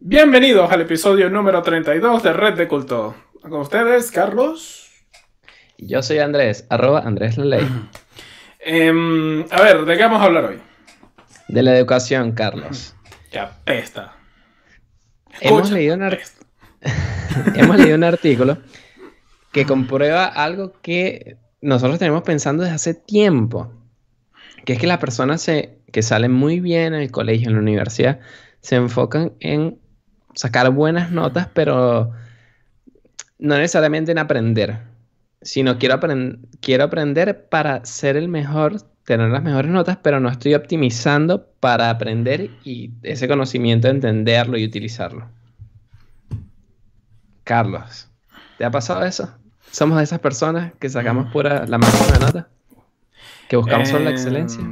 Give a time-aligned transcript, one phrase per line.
[0.00, 3.14] Bienvenidos al episodio número 32 de Red de Culto.
[3.40, 4.90] Con ustedes, Carlos.
[5.78, 7.66] Yo soy Andrés, arroba Andrés Ley.
[8.58, 10.60] Em, a ver, ¿de qué vamos a hablar hoy?
[11.48, 12.94] De la educación, Carlos.
[13.32, 14.16] Ya apesta.
[15.40, 16.02] Hemos leído, un
[17.54, 18.58] Hemos leído un artículo
[19.52, 23.72] que comprueba algo que nosotros tenemos pensando desde hace tiempo.
[24.66, 27.60] Que es que las personas se, que salen muy bien en el colegio, en la
[27.60, 28.18] universidad,
[28.60, 29.78] se enfocan en
[30.34, 32.10] sacar buenas notas, pero
[33.38, 34.80] no necesariamente en aprender,
[35.40, 36.00] sino quiero,
[36.60, 41.90] quiero aprender para ser el mejor, tener las mejores notas, pero no estoy optimizando para
[41.90, 45.28] aprender y ese conocimiento entenderlo y utilizarlo.
[47.44, 48.08] Carlos,
[48.58, 49.32] ¿te ha pasado eso?
[49.70, 52.48] ¿Somos de esas personas que sacamos pura la máxima nota?
[53.48, 54.64] ¿Que buscamos solo la excelencia?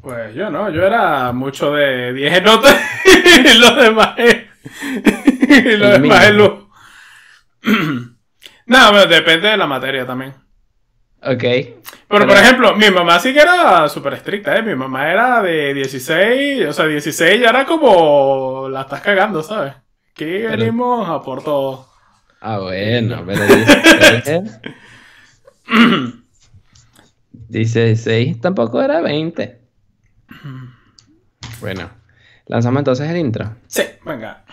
[0.00, 4.36] Pues yo no, yo era mucho de 10 notas y lo demás es.
[5.48, 6.68] y lo demás es lo.
[8.66, 10.34] no, depende de la materia también.
[11.22, 11.42] Ok.
[12.08, 14.62] Pero, por ejemplo, mi mamá sí que era súper estricta, ¿eh?
[14.62, 19.74] Mi mamá era de 16, o sea, 16 ya era como la estás cagando, ¿sabes?
[20.12, 21.88] Aquí venimos a por todo.
[22.40, 24.60] Ah, bueno, pero 16.
[27.48, 29.65] 16 tampoco era 20.
[31.60, 31.90] Bueno,
[32.46, 33.56] lanzamos entonces el intro.
[33.66, 34.44] Sí, venga.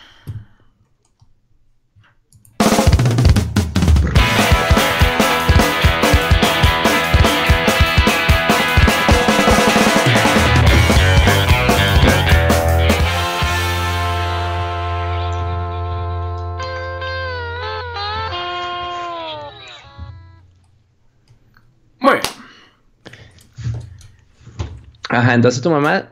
[25.13, 26.11] Ajá, entonces tu mamá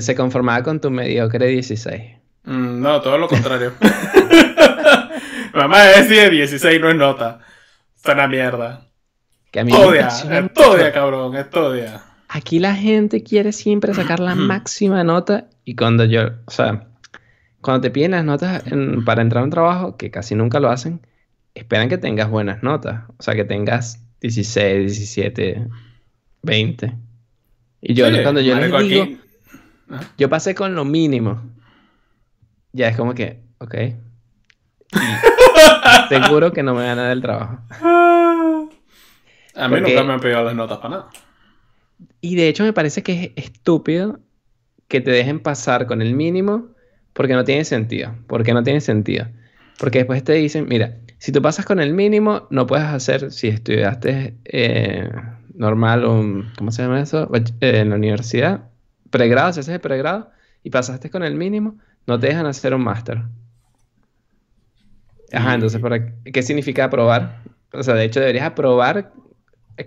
[0.00, 2.00] se conformaba con tu mediocre 16.
[2.44, 3.74] Mm, no, todo lo contrario.
[5.54, 7.40] mamá es de 16, no es nota.
[7.94, 8.86] Es una mierda.
[9.50, 9.72] Que a mí
[10.54, 12.00] todia, cabrón, es todia.
[12.28, 16.86] Aquí la gente quiere siempre sacar la máxima nota y cuando yo, o sea,
[17.60, 18.62] cuando te piden las notas
[19.04, 21.06] para entrar a un trabajo, que casi nunca lo hacen,
[21.54, 23.02] esperan que tengas buenas notas.
[23.18, 25.66] O sea, que tengas 16, 17,
[26.42, 27.09] 20.
[27.80, 29.06] Y yo, cuando yo les digo,
[30.18, 31.42] yo pasé con lo mínimo.
[32.72, 33.74] Ya es como que, ok.
[36.08, 37.58] seguro que no me gana del trabajo.
[39.54, 41.08] A mí nunca me han pedido las notas para nada.
[42.20, 44.20] Y de hecho me parece que es estúpido
[44.88, 46.68] que te dejen pasar con el mínimo
[47.12, 48.14] porque no tiene sentido.
[48.26, 49.26] Porque no tiene sentido.
[49.78, 53.48] Porque después te dicen, mira, si tú pasas con el mínimo, no puedes hacer, si
[53.48, 55.08] estudiaste eh,
[55.60, 56.24] normal o,
[56.56, 57.30] ¿cómo se llama eso?
[57.60, 58.62] En la universidad,
[59.10, 60.30] pregrado, si haces el pregrado
[60.64, 61.76] y pasaste con el mínimo,
[62.06, 63.20] no te dejan hacer un máster.
[65.32, 67.42] Ajá, entonces, ¿para ¿qué significa aprobar?
[67.74, 69.12] O sea, de hecho deberías aprobar,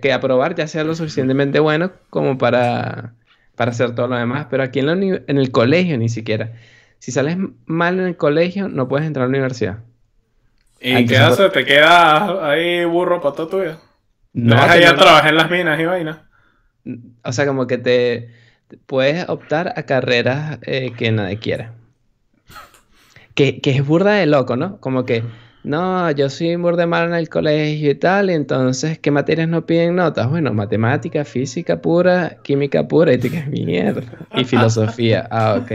[0.00, 3.14] que aprobar ya sea lo suficientemente bueno como para,
[3.56, 4.88] para hacer todo lo demás, pero aquí en,
[5.26, 6.52] en el colegio ni siquiera.
[7.00, 7.36] Si sales
[7.66, 9.78] mal en el colegio, no puedes entrar a la universidad.
[10.80, 11.50] ¿Y qué haces?
[11.50, 13.78] ¿Te quedas ahí burro para toda
[14.34, 16.28] No, ya trabajé en las minas y vaina.
[17.22, 18.30] O sea, como que te,
[18.86, 21.68] puedes optar a carreras eh, que nadie quiere.
[23.34, 24.78] Que, es burda de loco, ¿no?
[24.80, 25.22] Como que,
[25.62, 29.66] no, yo soy burda mal en el colegio y tal, y entonces, ¿qué materias no
[29.66, 30.28] piden notas?
[30.28, 34.02] Bueno, matemática, física pura, química pura, y te quedas mierda.
[34.34, 35.28] Y filosofía.
[35.30, 35.72] Ah, ok.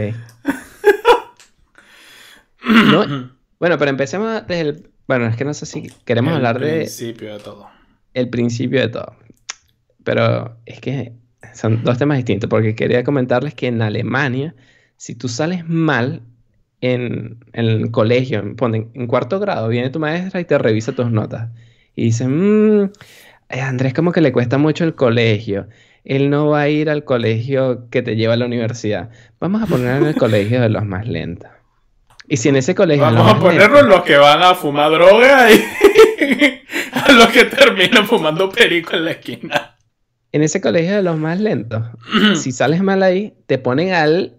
[3.58, 4.90] bueno, pero empecemos desde el...
[5.08, 6.80] Bueno, es que no sé si queremos hablar de...
[6.80, 7.79] Principio de todo
[8.14, 9.14] el principio de todo.
[10.04, 11.12] Pero es que
[11.54, 14.54] son dos temas distintos, porque quería comentarles que en Alemania,
[14.96, 16.22] si tú sales mal
[16.80, 21.50] en, el colegio, en, cuarto grado, viene tu maestra y te revisa tus notas.
[21.94, 22.90] Y dice, mmm,
[23.48, 25.68] Andrés como que le cuesta mucho el colegio.
[26.04, 29.10] Él no va a ir al colegio que te lleva a la universidad.
[29.38, 31.50] Vamos a ponerlo en el colegio de los más lentos.
[32.28, 33.02] Y si en ese colegio...
[33.02, 35.60] Vamos a ponerlo en los que van a fumar droga y...
[37.06, 39.76] a los que terminan fumando perico en la esquina.
[40.32, 41.84] En ese colegio de los más lentos,
[42.36, 44.36] si sales mal ahí, te ponen al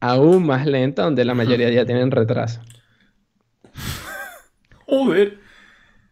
[0.00, 2.60] aún más lento, donde la mayoría ya tienen retraso.
[4.86, 5.38] Joder.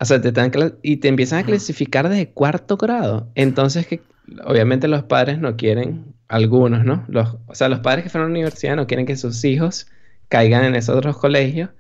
[0.01, 0.53] O sea, te están
[0.83, 3.31] y te empiezan a clasificar desde cuarto grado.
[3.35, 4.01] Entonces, que
[4.45, 7.05] obviamente los padres no quieren, algunos, ¿no?
[7.09, 9.89] Los, o sea, los padres que fueron a la universidad no quieren que sus hijos
[10.29, 11.71] caigan en esos otros colegios,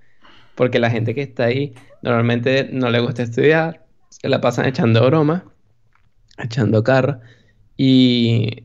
[0.54, 5.04] porque la gente que está ahí normalmente no le gusta estudiar, se la pasan echando
[5.06, 5.44] broma,
[6.38, 7.20] echando carro.
[7.76, 8.64] Y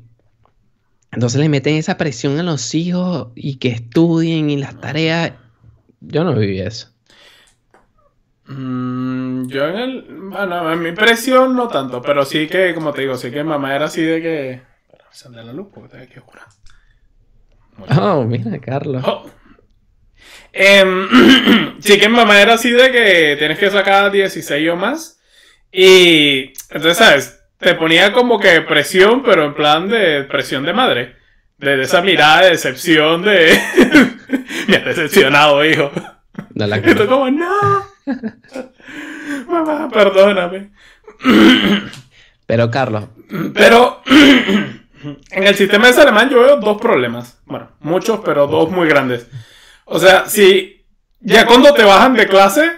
[1.11, 5.33] Entonces le meten esa presión a los hijos y que estudien y las tareas.
[6.01, 6.89] Yo no viví eso.
[8.47, 10.01] Mm, yo en el.
[10.31, 13.75] Bueno, en mi presión no tanto, pero sí que, como te digo, sí que mamá
[13.75, 14.61] era así de que.
[14.91, 16.47] Pero la luz porque te oscura.
[17.99, 19.03] Oh, mira, Carlos.
[19.05, 19.29] Oh.
[20.51, 25.19] Em, sí que mamá era así de que tienes que sacar 16 o más.
[25.73, 27.39] Y entonces, ¿sabes?
[27.57, 31.15] Te ponía como que presión, pero en plan de presión de madre.
[31.57, 33.59] De, esa mirada de decepción de...
[34.67, 35.91] Me has decepcionado, hijo.
[36.53, 37.85] No la como, no.
[39.47, 40.71] Mamá, perdóname.
[42.45, 43.05] Pero, Carlos.
[43.53, 44.01] Pero...
[45.31, 47.41] en el sistema de alemán yo veo dos problemas.
[47.45, 49.27] Bueno, muchos, pero dos muy grandes.
[49.85, 50.85] O sea, si
[51.19, 52.71] ya cuando te bajan de clase,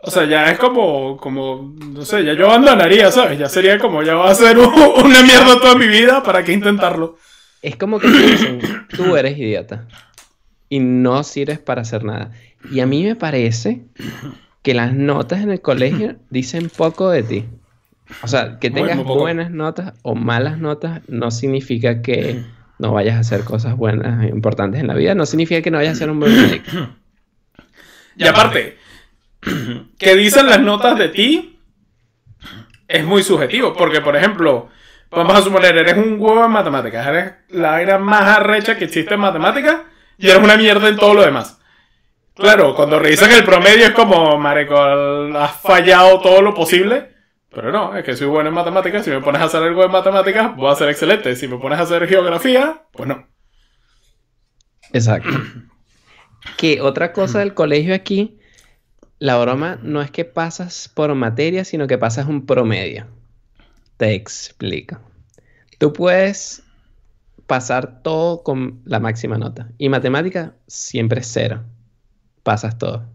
[0.00, 3.38] o sea, ya es como, como, no sé, ya yo abandonaría, ¿sabes?
[3.38, 7.16] Ya sería como, ya va a ser una mierda toda mi vida, ¿para qué intentarlo?
[7.62, 8.60] Es como que te dicen,
[8.96, 9.86] tú eres idiota
[10.68, 12.30] y no sirves para hacer nada.
[12.70, 13.82] Y a mí me parece
[14.62, 17.44] que las notas en el colegio dicen poco de ti.
[18.22, 22.42] O sea, que tengas buenas notas o malas notas no significa que
[22.78, 25.14] no vayas a hacer cosas buenas e importantes en la vida.
[25.14, 26.70] No significa que no vayas a ser un buen médico.
[28.16, 28.76] Y aparte,
[29.98, 31.60] que dicen las notas de ti
[32.86, 33.74] es muy subjetivo.
[33.74, 34.68] Porque, por ejemplo,
[35.10, 37.06] vamos a suponer, eres un huevo en matemáticas.
[37.06, 39.82] Eres la vaina más arrecha que existe en matemáticas
[40.16, 41.60] y eres una mierda en todo lo demás.
[42.34, 47.16] Claro, cuando revisan el promedio es como, marico, has fallado todo lo posible.
[47.50, 49.04] Pero no, es que soy bueno en matemáticas.
[49.04, 51.34] Si me pones a hacer algo de matemáticas, voy a ser excelente.
[51.34, 53.26] Si me pones a hacer geografía, pues no.
[54.92, 55.30] Exacto.
[56.56, 58.37] que otra cosa del colegio aquí,
[59.18, 63.06] la broma no es que pasas por materia, sino que pasas un promedio.
[63.96, 64.98] Te explico.
[65.78, 66.62] Tú puedes
[67.46, 69.68] pasar todo con la máxima nota.
[69.78, 71.64] Y matemática siempre es cero.
[72.42, 73.06] Pasas todo.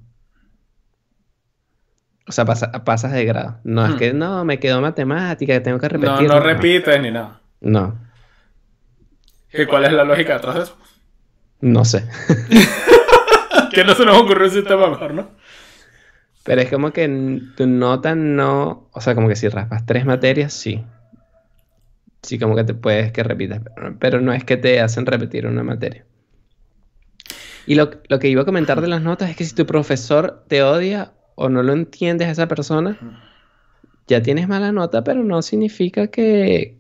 [2.28, 3.60] O sea, pasas de grado.
[3.64, 3.98] No es hmm.
[3.98, 6.28] que no, me quedó matemática, tengo que repetir.
[6.28, 7.42] No, no repites ni nada.
[7.62, 7.98] No.
[9.54, 10.78] ¿Y cuál es la lógica detrás de eso?
[11.62, 12.08] No sé.
[13.74, 15.43] que no se nos ocurrió un sistema mejor, ¿no?
[16.44, 18.90] Pero es como que tu nota no.
[18.92, 20.84] O sea, como que si raspas tres materias, sí.
[22.22, 23.62] Sí, como que te puedes que repitas.
[24.00, 26.06] Pero, no es que te hacen repetir una materia.
[27.66, 30.44] Y lo, lo que iba a comentar de las notas es que si tu profesor
[30.48, 32.98] te odia o no lo entiendes a esa persona,
[34.08, 36.78] ya tienes mala nota, pero no significa que,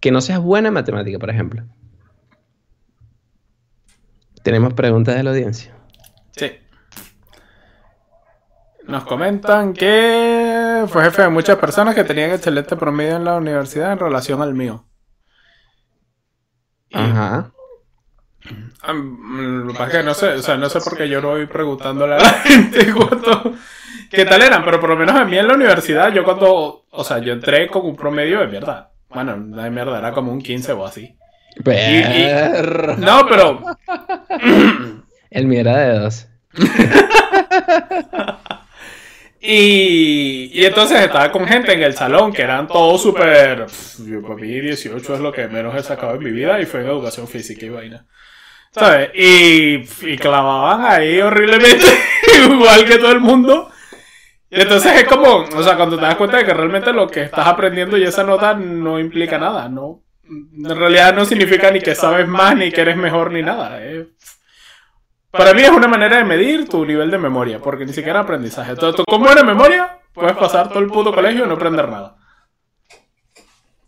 [0.00, 1.64] que no seas buena en matemática, por ejemplo.
[4.42, 5.74] Tenemos preguntas de la audiencia.
[6.36, 6.50] Sí.
[8.86, 13.92] Nos comentan que fue jefe de muchas personas que tenían excelente promedio en la universidad
[13.92, 14.84] en relación al mío.
[16.92, 17.50] Ajá.
[18.86, 21.30] Lo que pasa es que no sé, o sea, no sé por qué yo no
[21.30, 23.54] voy preguntándole a la gente cuánto,
[24.10, 27.04] qué tal eran, pero por lo menos a mí en la universidad, yo cuando, o
[27.04, 28.90] sea, yo entré con un promedio de mierda.
[29.08, 31.16] Bueno, de mierda, era como un 15 o así.
[32.98, 33.64] no, pero.
[35.30, 36.28] El mío era de dos.
[39.46, 43.66] y, y entonces estaba con gente en el salón que eran todos súper.
[43.98, 46.80] Yo para mí 18 es lo que menos he sacado en mi vida y fue
[46.80, 48.06] en educación física y vaina.
[48.70, 49.10] ¿Sabes?
[49.14, 51.86] Y, y clavaban ahí horriblemente,
[52.50, 53.70] igual que todo el mundo.
[54.50, 57.46] Entonces es como, o sea, cuando te das cuenta de que realmente lo que estás
[57.46, 60.02] aprendiendo y esa nota no implica nada, ¿no?
[60.26, 63.78] En realidad no significa ni que sabes más, ni que eres mejor, ni nada.
[65.36, 68.72] Para mí es una manera de medir tu nivel de memoria, porque ni siquiera aprendizaje.
[68.72, 72.16] Entonces, con buena memoria, puedes pasar todo el puto colegio y no aprender nada.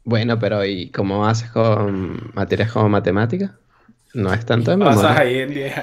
[0.05, 3.53] Bueno, pero ¿y cómo haces con materias como matemáticas?
[4.15, 5.03] No es tanto de memoria.
[5.03, 5.75] Pasas ahí en 10.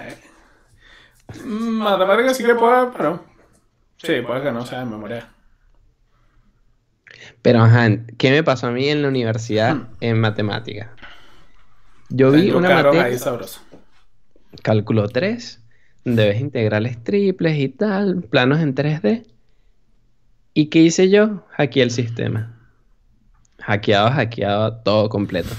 [1.46, 3.24] Mm, matemáticas sí que puedes, pero
[4.04, 5.30] Sí, puede que no sea de memoria.
[7.42, 9.88] Pero, ajá, ¿qué me pasó a mí en la universidad hmm.
[10.02, 10.90] en matemáticas?
[12.10, 13.06] Yo vi una materia...
[13.06, 13.62] Ahí sabroso.
[14.62, 15.62] Cálculo 3,
[16.06, 19.26] debes integrales triples y tal, planos en 3D.
[20.54, 21.46] ¿Y qué hice yo?
[21.52, 22.56] Hackeé el sistema.
[23.60, 25.50] Hackeado, hackeado, todo completo.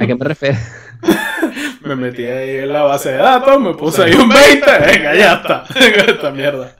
[0.00, 0.58] ¿A qué me refiero?
[1.84, 5.34] me metí ahí en la base de datos, me puse ahí un 20, venga, ya
[5.34, 5.64] está.
[6.06, 6.76] Esta mierda.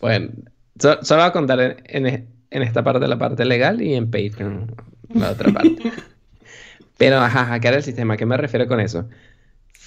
[0.00, 0.30] Bueno,
[0.78, 4.74] solo voy a contar en, esta parte la parte legal y en Patreon
[5.14, 5.92] la otra parte.
[6.98, 9.08] Pero, ajá, hackear el sistema, ¿a qué me refiero con eso?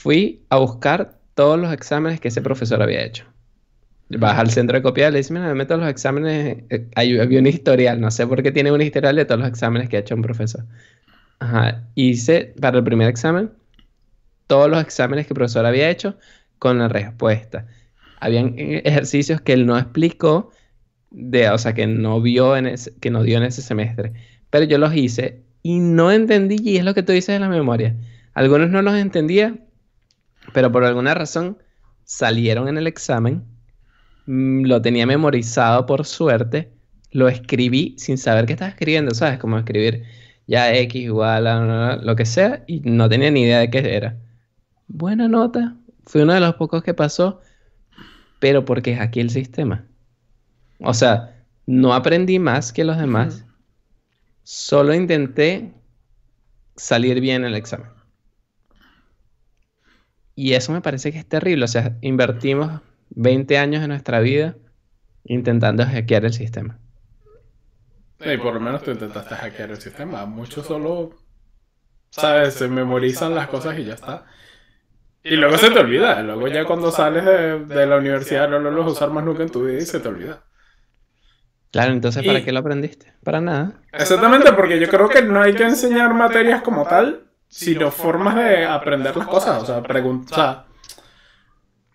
[0.08, 3.26] Fui a buscar todos los exámenes que ese profesor había hecho.
[4.08, 6.64] Vas al centro de copia y le dices, mira, me meto los exámenes.
[6.70, 9.90] Eh, había un historial, no sé por qué tiene un historial de todos los exámenes
[9.90, 10.64] que ha hecho un profesor.
[11.40, 13.52] Ajá, hice para el primer examen
[14.48, 16.18] todos los exámenes que el profesor había hecho
[16.58, 17.68] con la respuesta.
[18.22, 20.52] Habían eh, ejercicios que él no explicó,
[21.12, 24.14] de, o sea, que no vio en que no dio en ese semestre.
[24.52, 27.50] Pero yo los hice y no entendí, y es lo que tú dices de la
[27.50, 27.94] memoria.
[28.34, 29.67] Algunos no los entendía,
[30.54, 31.58] pero por alguna razón
[32.04, 33.44] salieron en el examen.
[34.26, 36.72] Mm, lo tenía memorizado por suerte.
[37.12, 39.40] Lo escribí sin saber qué estaba escribiendo, ¿sabes?
[39.40, 40.04] Como escribir
[40.48, 44.18] ya X igual a lo que sea, y no tenía ni idea de qué era.
[44.88, 45.76] Buena nota,
[46.06, 47.42] fui uno de los pocos que pasó,
[48.40, 49.86] pero porque hackeé el sistema.
[50.80, 53.46] O sea, no aprendí más que los demás,
[54.44, 55.74] solo intenté
[56.78, 57.97] salir bien en el examen.
[60.38, 61.66] Y eso me parece que es terrible.
[61.66, 64.56] O sea, invertimos 20 años de nuestra vida
[65.24, 66.78] intentando hackear el sistema.
[68.20, 70.28] Y por lo menos tú intentaste hackear el sistema.
[70.28, 71.16] Muchos solo,
[72.12, 72.54] ¿sabes?
[72.54, 74.26] Se memorizan las cosas y ya está.
[75.24, 76.22] Y luego se te olvida.
[76.22, 79.50] Luego ya cuando sales de, la universidad no lo vas a usar más nunca en
[79.50, 80.44] tu vida y se te olvida.
[81.72, 83.12] Claro, entonces ¿para qué lo aprendiste?
[83.24, 83.82] Para nada.
[83.92, 88.66] Exactamente, porque yo creo que no hay que enseñar materias como tal, sino formas de
[88.66, 89.64] aprender las cosas.
[89.64, 90.66] O sea, preguntar.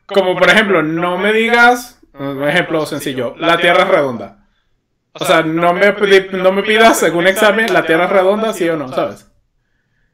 [0.06, 4.46] Como por ejemplo, no me digas, un ejemplo sencillo, la Tierra es redonda.
[5.14, 5.92] O sea, no me,
[6.32, 9.30] no me pidas según examen la Tierra es redonda, sí o no, ¿sabes?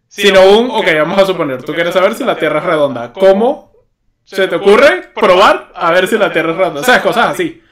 [0.09, 3.13] Sino un, ok, vamos a suponer, tú quieres saber si la Tierra es redonda.
[3.13, 3.73] ¿Cómo
[4.25, 6.81] se te ocurre probar a ver si la Tierra es redonda?
[6.81, 7.63] O sea, cosas así.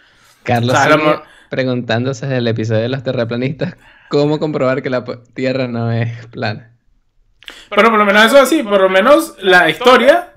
[0.43, 1.21] Carlos sigue
[1.51, 3.77] preguntándose desde el episodio de los terraplanistas
[4.09, 5.05] cómo comprobar que la
[5.35, 6.76] Tierra no es plana.
[7.69, 10.33] Pero por lo menos eso así, por lo menos la historia.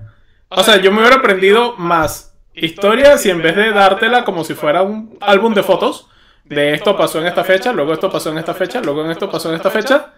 [0.48, 4.54] O sea, yo me hubiera aprendido más historia si en vez de dártela como si
[4.54, 6.08] fuera un álbum de fotos,
[6.44, 9.30] de esto pasó en esta fecha, luego esto pasó en esta fecha, luego en esto
[9.30, 10.12] pasó en esta fecha.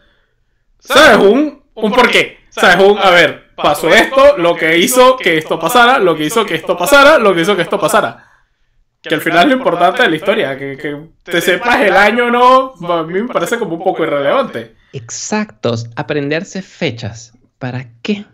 [0.79, 1.19] ¿Sabes?
[1.19, 2.41] Un, un porqué.
[2.49, 2.77] ¿Sabes?
[2.85, 6.55] Un, a ver, pasó esto, lo que hizo que esto pasara, lo que hizo que
[6.55, 8.29] esto pasara, lo que hizo que esto pasara.
[9.03, 12.31] Que al final lo importante de la historia, que, que te sepas el año o
[12.31, 14.77] no, a mí me parece como un poco irrelevante.
[14.93, 17.33] Exactos, aprenderse fechas.
[17.59, 18.25] ¿Para qué?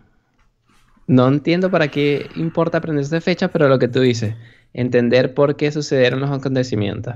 [1.07, 4.35] No entiendo para qué importa aprenderse fechas, pero lo que tú dices,
[4.73, 7.15] entender por qué sucedieron los acontecimientos.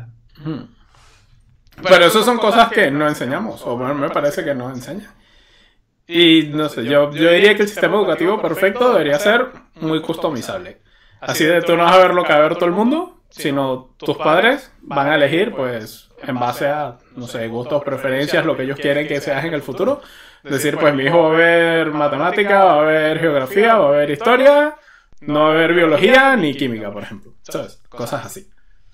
[1.82, 5.12] Pero eso son cosas que no enseñamos, o bueno, me parece que no enseñan.
[6.08, 10.82] Y no sé, yo, yo diría que el sistema educativo perfecto debería ser muy customizable.
[11.22, 13.13] Así de tú no vas a ver lo que va a ver todo el mundo,
[13.34, 18.56] sino tus padres van a elegir, pues, en base a, no sé, gustos, preferencias, lo
[18.56, 20.02] que ellos quieren que seas en el futuro.
[20.44, 24.12] Decir, pues mi hijo va a ver matemática, va a ver geografía, va a ver
[24.12, 24.76] historia,
[25.22, 27.34] no va a ver biología ni química, por ejemplo.
[27.44, 27.82] ¿Sabes?
[27.90, 28.50] Cosas así.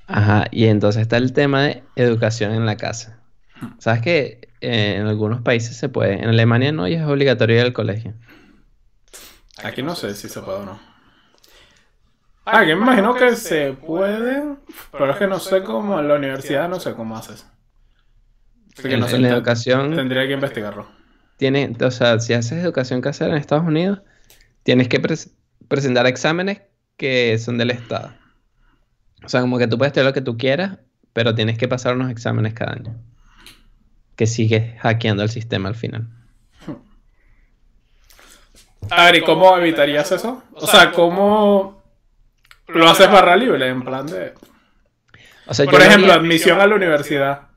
[0.08, 3.20] Ajá, y entonces está el tema de educación en la casa.
[3.80, 6.14] ¿Sabes que eh, en algunos países se puede?
[6.14, 8.14] En Alemania no y es obligatorio ir al colegio.
[9.64, 10.89] Aquí no sé si se puede o no.
[12.52, 14.56] Ah, que me imagino que se puede,
[14.92, 17.46] pero es que no sé cómo en la universidad no sé cómo haces.
[18.84, 20.88] en, la educación tendría que investigarlo.
[21.38, 24.02] Tiene, o sea, si haces educación casera en Estados Unidos,
[24.64, 25.00] tienes que
[25.68, 26.62] presentar exámenes
[26.98, 28.14] que son del Estado.
[29.24, 30.80] O sea, como que tú puedes tener lo que tú quieras,
[31.14, 32.96] pero tienes que pasar unos exámenes cada año.
[34.16, 36.08] Que sigue hackeando el sistema al final.
[38.90, 40.44] A ver, ¿y cómo evitarías eso?
[40.54, 41.79] O sea, ¿cómo
[42.74, 43.68] lo haces barra libre?
[43.68, 44.34] En plan de.
[45.66, 47.50] Por ejemplo, admisión a la universidad.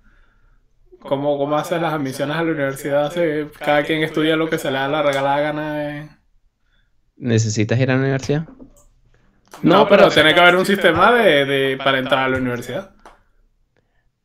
[1.00, 3.12] ¿Cómo, ¿Cómo haces las admisiones a la universidad?
[3.58, 6.08] cada quien estudia lo que se le da la regalada gana de...
[7.16, 8.46] ¿Necesitas ir a la universidad?
[9.62, 12.92] No, pero, tiene que haber un sistema de, para entrar a la universidad.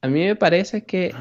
[0.02, 1.14] A mí me parece que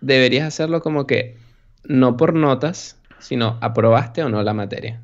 [0.00, 1.38] deberías hacerlo como que
[1.84, 5.02] no por notas, sino aprobaste o no la materia.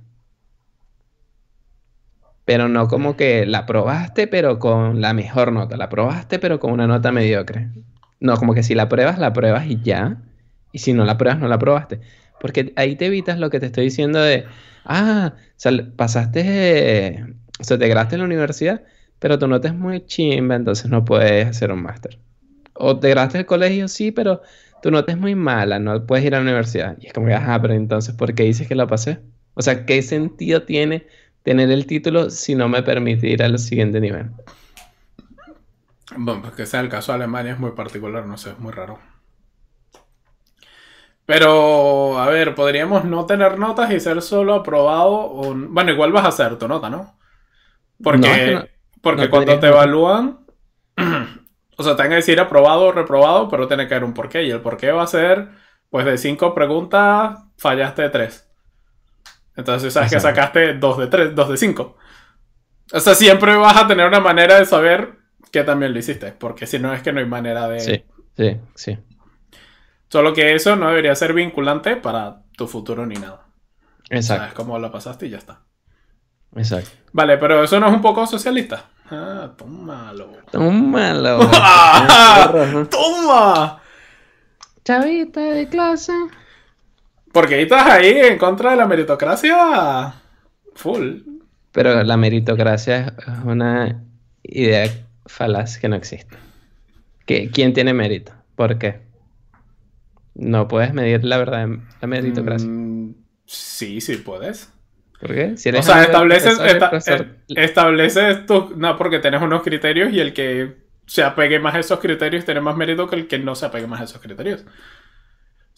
[2.48, 5.76] Pero no como que la aprobaste, pero con la mejor nota.
[5.76, 7.68] La aprobaste, pero con una nota mediocre.
[8.20, 10.16] No, como que si la pruebas, la pruebas y ya.
[10.72, 12.00] Y si no la pruebas, no la aprobaste.
[12.40, 14.46] Porque ahí te evitas lo que te estoy diciendo de,
[14.86, 15.34] ah,
[15.96, 17.22] pasaste
[17.60, 18.82] o sea, te graduaste en la universidad,
[19.18, 22.18] pero tu nota es muy chimba, entonces no puedes hacer un máster.
[22.72, 24.40] O te graduaste el colegio, sí, pero
[24.82, 26.96] tu nota es muy mala, no puedes ir a la universidad.
[26.98, 29.18] Y es como que, ajá, pero entonces, ¿por qué dices que la pasé?
[29.52, 31.04] O sea, ¿qué sentido tiene
[31.42, 34.30] tener el título si no me permite ir al siguiente nivel?
[36.16, 38.72] Bueno, pues que sea el caso de Alemania es muy particular, no sé, es muy
[38.72, 38.98] raro.
[41.28, 45.12] Pero, a ver, podríamos no tener notas y ser solo aprobado.
[45.12, 45.54] O...
[45.54, 47.18] Bueno, igual vas a hacer tu nota, ¿no?
[48.02, 48.70] Porque,
[49.02, 50.38] porque cuando te evalúan,
[51.76, 54.44] o sea, tenga que decir aprobado o reprobado, pero tiene que haber un porqué.
[54.44, 55.50] Y el porqué va a ser,
[55.90, 58.47] pues de cinco preguntas, fallaste tres.
[59.58, 61.96] Entonces sabes que sacaste 2 de 3, 2 de 5.
[62.92, 65.18] O sea, siempre vas a tener una manera de saber
[65.50, 67.80] que también lo hiciste, porque si no es que no hay manera de...
[67.80, 68.04] Sí,
[68.36, 68.98] sí, sí.
[70.08, 73.48] Solo que eso no debería ser vinculante para tu futuro ni nada.
[74.08, 74.42] Exacto.
[74.42, 75.62] Sabes cómo lo pasaste y ya está.
[76.54, 76.90] Exacto.
[77.12, 78.84] Vale, pero eso no es un poco socialista.
[79.10, 80.30] Ah, tómalo.
[80.52, 81.40] Tómalo.
[82.88, 83.82] ¡Toma!
[84.84, 86.12] Chavita de clase.
[87.32, 90.14] Porque ahí estás ahí en contra de la meritocracia.
[90.74, 91.18] Full.
[91.72, 94.02] Pero la meritocracia es una
[94.42, 94.88] idea
[95.26, 96.36] falaz que no existe.
[97.26, 98.32] ¿Qué- ¿Quién tiene mérito?
[98.56, 99.00] ¿Por qué?
[100.34, 101.68] No puedes medir la verdad
[102.00, 102.68] la meritocracia.
[102.68, 104.72] Mm, sí, sí puedes.
[105.20, 105.56] ¿Por qué?
[105.56, 108.76] Si O eres sea, amigo del estableces, profesor, esta- profesor- eh, estableces tus...
[108.76, 112.60] No, porque tienes unos criterios y el que se apegue más a esos criterios tiene
[112.60, 114.64] más mérito que el que no se apegue más a esos criterios.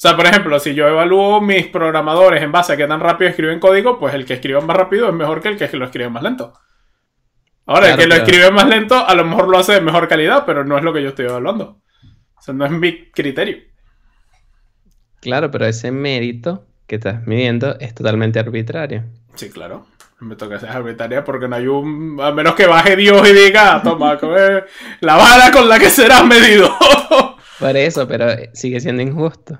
[0.00, 3.28] O sea, por ejemplo, si yo evalúo mis programadores en base a qué tan rápido
[3.28, 6.08] escriben código, pues el que escribe más rápido es mejor que el que lo escribe
[6.08, 6.54] más lento.
[7.66, 10.08] Ahora, Claro, el que lo escribe más lento a lo mejor lo hace de mejor
[10.08, 11.82] calidad, pero no es lo que yo estoy evaluando.
[12.34, 13.58] O sea, no es mi criterio.
[15.20, 19.04] Claro, pero ese mérito que estás midiendo es totalmente arbitrario.
[19.34, 19.84] Sí, claro.
[20.20, 22.18] Me toca ser arbitraria porque no hay un.
[22.22, 24.64] A menos que baje Dios y diga, toma, come
[25.00, 26.74] la vara con la que serás medido.
[27.58, 29.58] Por eso, pero sigue siendo injusto.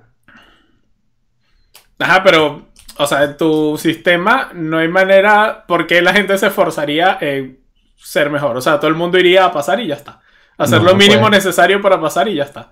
[2.01, 2.69] Ajá, pero.
[2.99, 5.65] O sea, en tu sistema no hay manera.
[5.69, 7.61] porque la gente se esforzaría en
[7.97, 8.57] ser mejor?
[8.57, 10.21] O sea, todo el mundo iría a pasar y ya está.
[10.59, 12.71] Hacer No, lo mínimo necesario para pasar y ya está.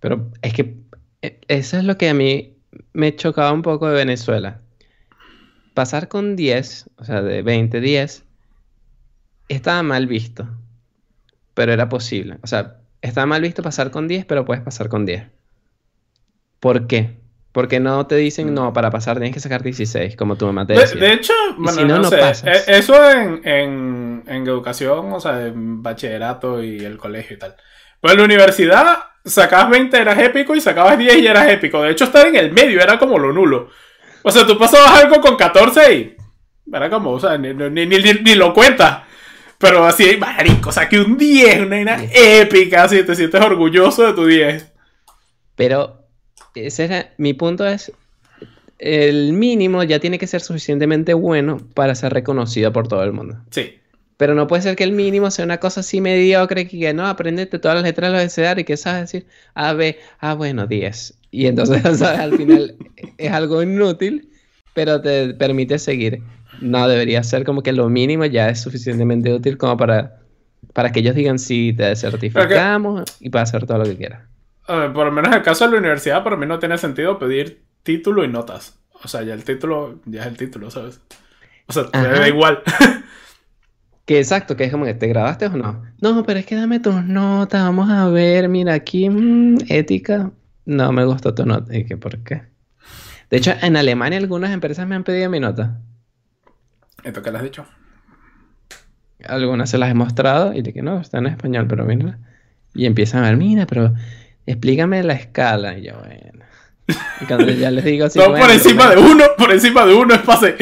[0.00, 0.76] Pero es que
[1.22, 2.56] eh, eso es lo que a mí
[2.92, 4.60] me chocaba un poco de Venezuela.
[5.74, 8.24] Pasar con 10, o sea, de 20, 10,
[9.48, 10.48] estaba mal visto,
[11.54, 12.38] pero era posible.
[12.42, 15.28] O sea, estaba mal visto pasar con 10, pero puedes pasar con 10.
[16.58, 17.16] ¿Por qué?
[17.52, 20.74] Porque no te dicen, no, para pasar tienes que sacar 16, como tu mamá te
[20.74, 21.00] De, decía.
[21.00, 22.16] de hecho, bueno, si no, no, no sé.
[22.18, 22.68] pasas.
[22.68, 27.56] e- Eso en, en, en educación, o sea, en bachillerato y el colegio y tal.
[28.00, 31.82] Pero en la universidad sacabas 20, eras épico, y sacabas 10 y eras épico.
[31.82, 33.70] De hecho, estar en el medio era como lo nulo.
[34.22, 36.16] O sea, tú pasabas algo con 14 y.
[36.72, 39.02] Era como, o sea, ni, ni, ni, ni- lo cuentas.
[39.58, 44.26] Pero así, marico, saqué un 10, una vaina épica, así te sientes orgulloso de tu
[44.26, 44.70] 10.
[45.56, 45.97] Pero
[46.54, 47.92] ese era, mi punto es,
[48.78, 53.38] el mínimo ya tiene que ser suficientemente bueno para ser reconocido por todo el mundo.
[53.50, 53.74] Sí.
[54.16, 57.58] Pero no puede ser que el mínimo sea una cosa así mediocre que, no, aprendete
[57.58, 61.14] todas las letras del abecedario y que sabes decir A, B, ah, bueno, 10.
[61.30, 62.20] Y entonces, ¿sabes?
[62.20, 62.76] Al final
[63.16, 64.28] es algo inútil,
[64.74, 66.22] pero te permite seguir.
[66.60, 70.18] No, debería ser como que lo mínimo ya es suficientemente útil como para,
[70.72, 74.27] para que ellos digan sí, te certificamos y para hacer todo lo que quieras.
[74.68, 77.18] Ver, por lo menos en el caso de la universidad, para mí no tiene sentido
[77.18, 78.78] pedir título y notas.
[79.02, 81.00] O sea, ya el título, ya es el título, ¿sabes?
[81.66, 82.62] O sea, te da igual.
[84.08, 85.82] Que exacto, que es como que te grabaste o no.
[86.00, 90.30] No, pero es que dame tus notas, vamos a ver, mira aquí, mm, ética.
[90.64, 91.76] No me gustó tu nota.
[91.76, 92.40] ¿Y que por qué?
[93.28, 95.82] De hecho, en Alemania algunas empresas me han pedido mi nota.
[97.04, 97.66] ¿Esto qué le has dicho?
[99.26, 102.18] Algunas se las he mostrado y dije, no, está en español, pero mira.
[102.72, 103.92] Y empiezan a ver, mira, pero
[104.50, 105.78] explícame la escala.
[105.78, 106.44] Y yo, bueno.
[107.20, 109.94] Y cuando ya les digo así, no, bueno, por encima de uno, por encima de
[109.94, 110.56] uno es pase.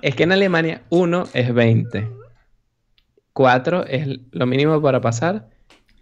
[0.00, 2.10] Es que en Alemania 1 es 20.
[3.32, 5.48] 4 es lo mínimo para pasar.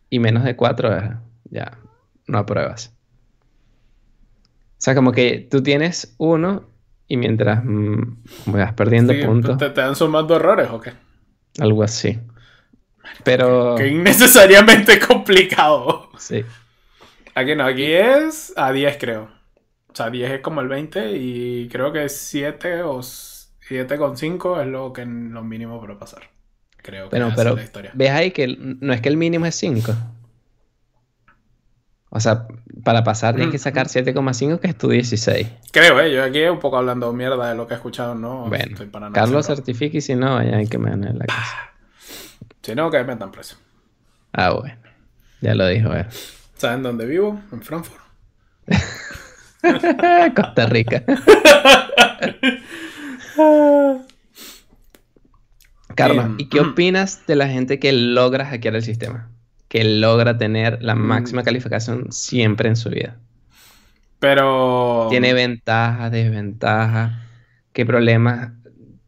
[0.09, 1.05] Y menos de 4 es
[1.51, 1.79] ya,
[2.27, 2.95] no apruebas.
[4.73, 6.69] O sea, como que tú tienes 1
[7.09, 8.17] y mientras mm,
[8.47, 10.93] vas perdiendo Sí, puntos, ¿te, te dan sumando errores o qué?
[11.59, 12.19] algo así.
[13.25, 16.11] Pero Que innecesariamente complicado.
[16.19, 16.45] sí,
[17.35, 19.29] Aquí no, aquí es a 10 creo.
[19.93, 24.93] O sea, 10 es como el 20 y creo que 7 o 7,5 es lo
[24.93, 26.23] que lo mínimo para pasar.
[26.77, 27.91] Creo que Bueno, pero es la historia.
[27.95, 29.93] ves ahí que no es que el mínimo es 5.
[32.13, 32.49] O sea,
[32.83, 35.47] para pasar tienes que sacar 7,5 que es tu 16.
[35.71, 38.47] Creo, eh, yo aquí un poco hablando mierda de lo que he escuchado, ¿no?
[38.49, 41.27] Bueno, Estoy para no Carlos certifica y si no, allá hay que me en la
[41.27, 41.70] casa.
[42.63, 43.57] Si no, que me metan preso.
[44.33, 44.77] Ah, bueno.
[45.41, 46.07] Ya lo dijo él.
[46.57, 47.41] ¿Saben dónde vivo?
[47.53, 48.01] En Frankfurt.
[50.35, 51.03] Costa Rica.
[55.95, 56.71] Carlos, Em, ¿y qué ujú.
[56.71, 59.31] opinas de la gente que logra hackear el sistema?
[59.69, 60.99] Que logra tener la Mm.
[60.99, 63.19] máxima calificación siempre en su vida.
[64.19, 65.09] Pero.
[65.11, 67.13] Tiene ventajas, desventajas,
[67.73, 68.53] qué problemas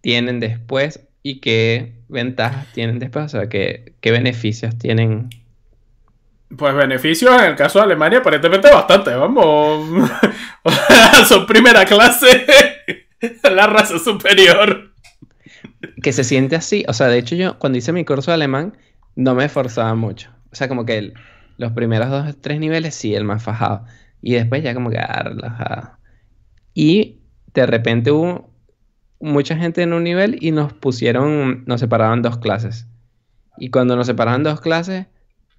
[0.00, 5.30] tienen después y qué ventajas tienen después, o sea, qué, qué beneficios tienen.
[6.56, 10.10] Pues beneficios en el caso de Alemania, aparentemente bastante, vamos.
[10.62, 12.46] O sea, Son primera clase.
[13.42, 14.92] la raza superior.
[16.02, 16.84] Que se siente así.
[16.88, 18.76] O sea, de hecho yo cuando hice mi curso de alemán
[19.16, 20.30] no me esforzaba mucho.
[20.52, 21.12] O sea, como que
[21.56, 23.84] los primeros dos, tres niveles sí, el más fajado.
[24.20, 25.98] Y después ya como que ah, relajado.
[26.74, 27.20] Y
[27.54, 28.51] de repente hubo
[29.22, 32.86] mucha gente en un nivel y nos pusieron, nos separaban dos clases.
[33.56, 35.06] Y cuando nos separaban dos clases,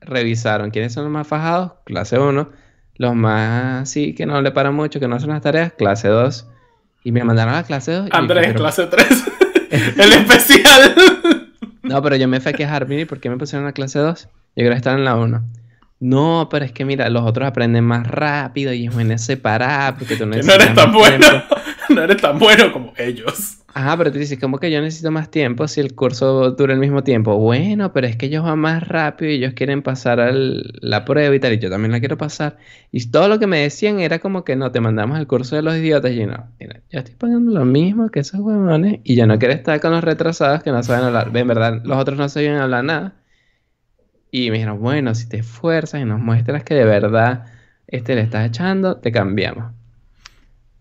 [0.01, 2.49] revisaron quiénes son los más fajados, clase 1,
[2.95, 6.47] los más sí que no le paran mucho, que no hacen las tareas, clase 2.
[7.05, 8.09] Y me mandaron a la clase 2.
[8.11, 9.07] Andrés, clase 3.
[9.71, 10.95] el especial.
[11.83, 13.99] no, pero yo me fui a quejar, mire, ¿por qué me pusieron a la clase
[13.99, 14.23] 2?
[14.23, 15.41] Yo quería estar en la 1.
[16.03, 20.17] No, pero es que mira, los otros aprenden más rápido y es bueno separar porque
[20.17, 21.25] tú no, no eres tan bueno.
[21.89, 23.59] no eres tan bueno como ellos.
[23.73, 26.79] Ajá, pero tú dices, ¿cómo que yo necesito más tiempo si el curso dura el
[26.79, 27.37] mismo tiempo?
[27.37, 31.39] Bueno, pero es que ellos van más rápido y ellos quieren pasar la prueba y
[31.39, 32.57] tal, y yo también la quiero pasar.
[32.91, 35.61] Y todo lo que me decían era como que no, te mandamos el curso de
[35.61, 36.11] los idiotas.
[36.11, 39.39] Y yo, no, mira, yo estoy pagando lo mismo que esos huevones y yo no
[39.39, 41.31] quiero estar con los retrasados que no saben hablar.
[41.33, 43.22] En verdad, los otros no sabían hablar nada.
[44.33, 47.45] Y me dijeron, bueno, si te esfuerzas y nos muestras que de verdad
[47.87, 49.71] este le estás echando, te cambiamos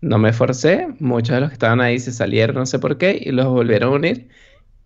[0.03, 3.17] no me forcé, muchos de los que estaban ahí se salieron, no sé por qué,
[3.23, 4.27] y los volvieron a unir.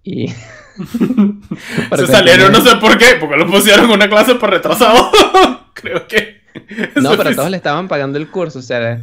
[0.03, 0.27] Y.
[1.95, 5.10] se salieron, no sé por qué, porque los pusieron en una clase por retrasado.
[5.73, 6.41] Creo que.
[7.01, 9.01] No, pero todos le estaban pagando el curso, o sea,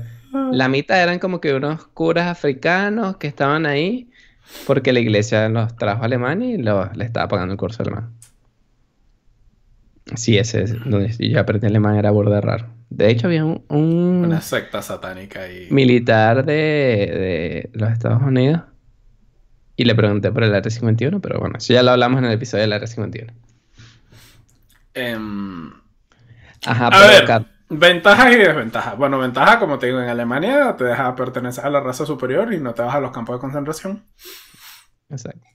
[0.53, 4.09] la mitad eran como que unos curas africanos que estaban ahí
[4.67, 8.13] porque la iglesia los trajo a Alemania y le estaba pagando el curso alemán.
[10.17, 12.67] Sí, ese es donde yo aprendí alemán era borde raro.
[12.91, 15.69] De hecho, había un, Una secta satánica y...
[15.71, 18.63] Militar de, los Estados Unidos.
[19.77, 22.63] Y le pregunté por el R-51, pero bueno, eso ya lo hablamos en el episodio
[22.63, 23.33] del R-51.
[24.95, 25.73] Em,
[26.65, 28.97] Ajá, a ver, ventajas y desventajas.
[28.97, 32.61] Bueno, ventaja, como te digo, en Alemania te deja pertenecer a la raza superior y
[32.61, 34.05] no te vas a los campos de concentración.
[35.11, 35.47] Exacto.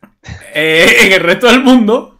[0.53, 2.18] Eh, en el resto del mundo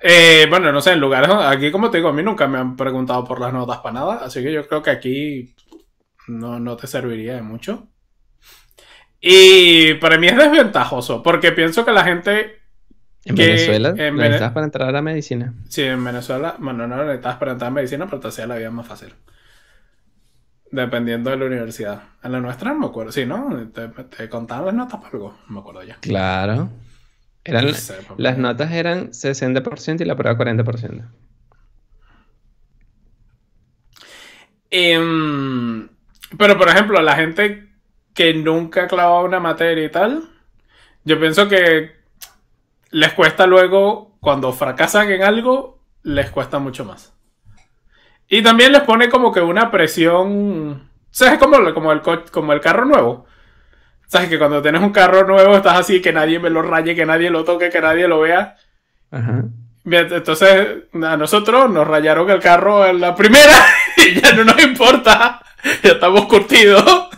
[0.00, 2.76] eh, bueno, no sé, en lugares aquí como te digo, a mí nunca me han
[2.76, 5.54] preguntado por las notas para nada, así que yo creo que aquí
[6.28, 7.88] no, te serviría de mucho.
[9.20, 12.58] Y para mí es desventajoso, porque pienso que la gente...
[13.24, 13.94] ¿En Venezuela?
[13.96, 15.54] En necesitas para entrar a la medicina?
[15.68, 18.70] Sí, en Venezuela, bueno, no necesitas para entrar a medicina, pero te hacía la vida
[18.70, 19.12] más fácil.
[20.70, 22.02] Dependiendo de la universidad.
[22.22, 23.68] En la nuestra no me acuerdo, sí, ¿no?
[23.72, 25.96] Te, te contaban las notas para algo, no me acuerdo ya.
[26.00, 26.70] Claro
[28.16, 31.04] las notas eran 60% y la prueba 40%.
[34.70, 35.88] Em,
[36.36, 37.68] pero, por ejemplo, la gente
[38.14, 40.28] que nunca ha clavado una materia y tal,
[41.04, 41.92] yo pienso que
[42.90, 47.14] les cuesta luego, cuando fracasan en algo, les cuesta mucho más.
[48.28, 50.90] Y también les pone como que una presión.
[51.10, 53.24] O sea, es como, como, el, como el carro nuevo.
[54.08, 54.30] ¿Sabes?
[54.30, 57.30] Que cuando tienes un carro nuevo estás así, que nadie me lo raye, que nadie
[57.30, 58.56] lo toque, que nadie lo vea.
[59.10, 59.44] Ajá.
[59.84, 63.54] Entonces, a nosotros nos rayaron el carro en la primera
[63.96, 65.40] y ya no nos importa.
[65.82, 67.08] Ya estamos curtidos.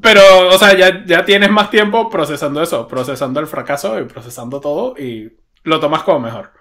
[0.00, 4.60] Pero, o sea, ya, ya tienes más tiempo procesando eso, procesando el fracaso y procesando
[4.60, 6.52] todo y lo tomas como mejor.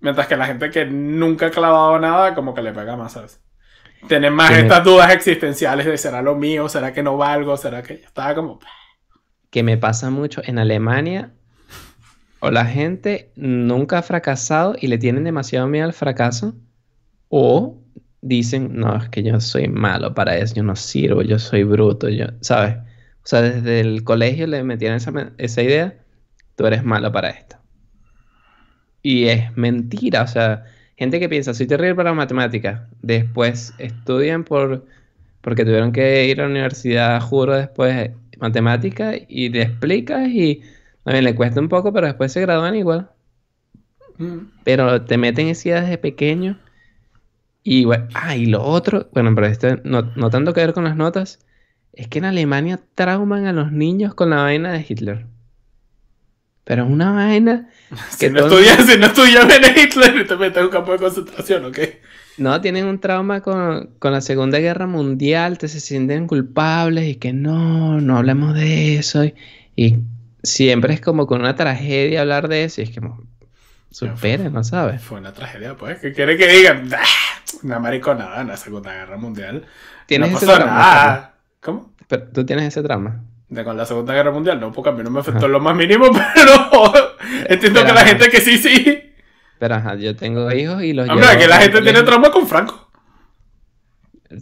[0.00, 3.40] Mientras que la gente que nunca ha clavado nada, como que le pega más, ¿sabes?
[4.08, 7.98] Tener más estas dudas existenciales de será lo mío, será que no valgo, será que
[7.98, 8.60] yo estaba como...
[9.50, 11.32] Que me pasa mucho en Alemania,
[12.40, 16.54] o la gente nunca ha fracasado y le tienen demasiado miedo al fracaso,
[17.28, 17.80] o
[18.20, 22.08] dicen, no, es que yo soy malo para eso, yo no sirvo, yo soy bruto,
[22.08, 22.76] yo, ¿sabes?
[22.76, 25.98] O sea, desde el colegio le metían esa, esa idea,
[26.54, 27.56] tú eres malo para esto.
[29.02, 30.64] Y es mentira, o sea,
[30.96, 34.86] gente que piensa, soy terrible para matemáticas, después estudian por,
[35.40, 40.62] porque tuvieron que ir a la universidad, juro, después matemáticas y le explicas y
[41.04, 43.10] también le cuesta un poco, pero después se gradúan igual.
[44.18, 44.38] Mm.
[44.64, 46.58] Pero te meten esa idea desde pequeño.
[47.62, 50.84] Y bueno, ah, y lo otro, bueno, pero esto no, no tanto que ver con
[50.84, 51.40] las notas,
[51.92, 55.26] es que en Alemania trauman a los niños con la vaina de Hitler.
[56.66, 57.70] Pero es una vaina.
[58.18, 60.92] Que si, no estudias, si no estudias en Hitler y te metes en un campo
[60.92, 61.78] de concentración, ¿ok?
[62.38, 67.32] No, tienen un trauma con, la Segunda Guerra Mundial, te se sienten culpables y que
[67.32, 69.24] no, no hablemos de eso.
[69.76, 70.00] Y,
[70.42, 73.00] siempre es como con una tragedia hablar de eso y es que
[73.90, 75.00] superen, ¿no sabes?
[75.02, 76.00] Fue una tragedia, pues.
[76.00, 76.90] ¿Qué quiere que digan?
[76.92, 77.04] ¡Ah!
[77.62, 79.64] Una mariconada en la Segunda Guerra Mundial.
[80.06, 81.30] ¿Tienes ese trauma?
[81.60, 81.92] ¿Cómo?
[82.08, 83.22] Pero, ¿Tú tienes ese trauma?
[83.48, 85.76] De con la Segunda Guerra Mundial, no, porque a mí no me afectó lo más
[85.76, 86.92] mínimo, pero
[87.48, 89.12] entiendo que la gente que sí, sí.
[89.58, 92.90] Pero ajá, yo tengo hijos y los Hombre, que la gente tiene trauma con Franco.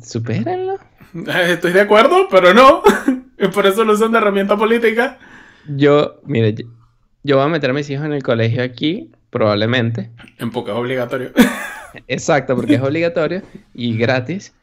[0.02, 0.78] supérenlo.
[1.48, 2.82] Estoy de acuerdo, pero no.
[3.54, 5.18] Por eso lo usan de herramienta política.
[5.66, 6.54] Yo, mire,
[7.22, 10.10] yo voy a meter a mis hijos en el colegio aquí, probablemente.
[10.38, 11.32] En poco es obligatorio.
[12.08, 14.54] Exacto, porque es obligatorio y gratis.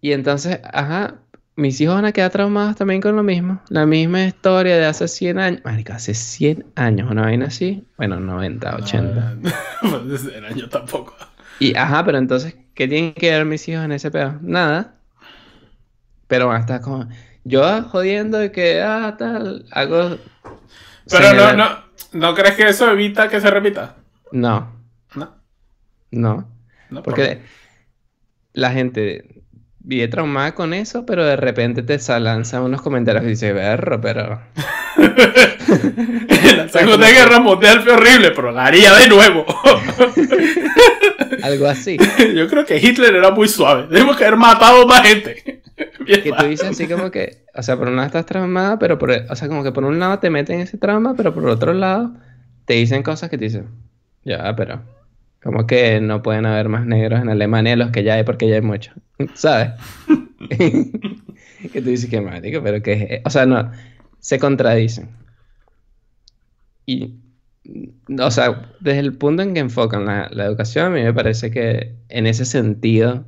[0.00, 1.16] Y entonces, ajá,
[1.56, 3.60] mis hijos van a quedar traumados también con lo mismo.
[3.68, 5.60] La misma historia de hace 100 años.
[5.64, 7.86] Marica, hace 100 años, una vaina así.
[7.96, 9.36] Bueno, 90, 80.
[9.82, 11.14] No, pues 100 años tampoco.
[11.60, 14.38] Y ajá, pero entonces, ¿qué tienen que ver mis hijos en ese pedo?
[14.42, 14.96] Nada.
[16.26, 17.08] Pero van a estar como.
[17.44, 20.18] Yo jodiendo de que, ah, tal, hago.
[21.10, 21.68] Pero no, no,
[22.12, 23.96] ¿no crees que eso evita que se repita?
[24.32, 24.72] No.
[25.14, 25.34] No.
[26.10, 26.48] No.
[26.90, 27.42] no Porque
[28.54, 29.43] la gente
[29.84, 34.40] vive traumada con eso, pero de repente te lanza unos comentarios y dice, berro, pero...
[36.56, 39.44] la Segunda Guerra Mundial fue horrible, pero la haría de nuevo.
[41.42, 41.98] Algo así.
[42.34, 43.86] Yo creo que Hitler era muy suave.
[43.90, 45.60] Debemos que haber matado más gente.
[46.06, 49.10] que tú dices así como que, o sea, por un lado estás traumada, pero por,
[49.10, 52.14] o sea, como que por un lado te meten ese trauma, pero por otro lado
[52.64, 53.68] te dicen cosas que te dicen,
[54.24, 54.80] ya, pero
[55.44, 58.48] como que no pueden haber más negros en Alemania de los que ya hay porque
[58.48, 58.94] ya hay muchos,
[59.34, 59.72] ¿sabes?
[60.48, 63.70] que tú dices que marico, pero que, o sea, no,
[64.18, 65.10] se contradicen.
[66.86, 67.16] Y,
[68.18, 71.50] o sea, desde el punto en que enfocan la, la educación, a mí me parece
[71.50, 73.26] que en ese sentido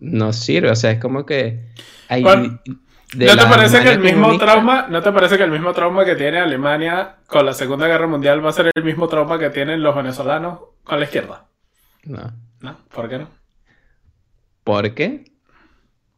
[0.00, 0.70] no sirve.
[0.70, 1.68] O sea, es como que
[2.08, 2.22] hay.
[2.22, 2.58] ¿No
[3.12, 6.38] te parece que el mismo trauma, no te parece que el mismo trauma que tiene
[6.38, 9.94] Alemania con la Segunda Guerra Mundial va a ser el mismo trauma que tienen los
[9.94, 11.46] venezolanos con la izquierda?
[12.04, 12.32] No.
[12.60, 12.78] ¿No?
[12.94, 13.28] ¿Por qué no?
[14.62, 15.24] Porque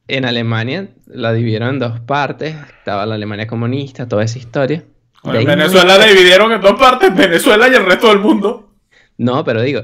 [0.09, 2.55] en Alemania la dividieron en dos partes.
[2.79, 4.85] Estaba la Alemania comunista, toda esa historia.
[5.25, 8.75] en Venezuela la dividieron en dos partes, Venezuela y el resto del mundo.
[9.19, 9.83] No, pero digo,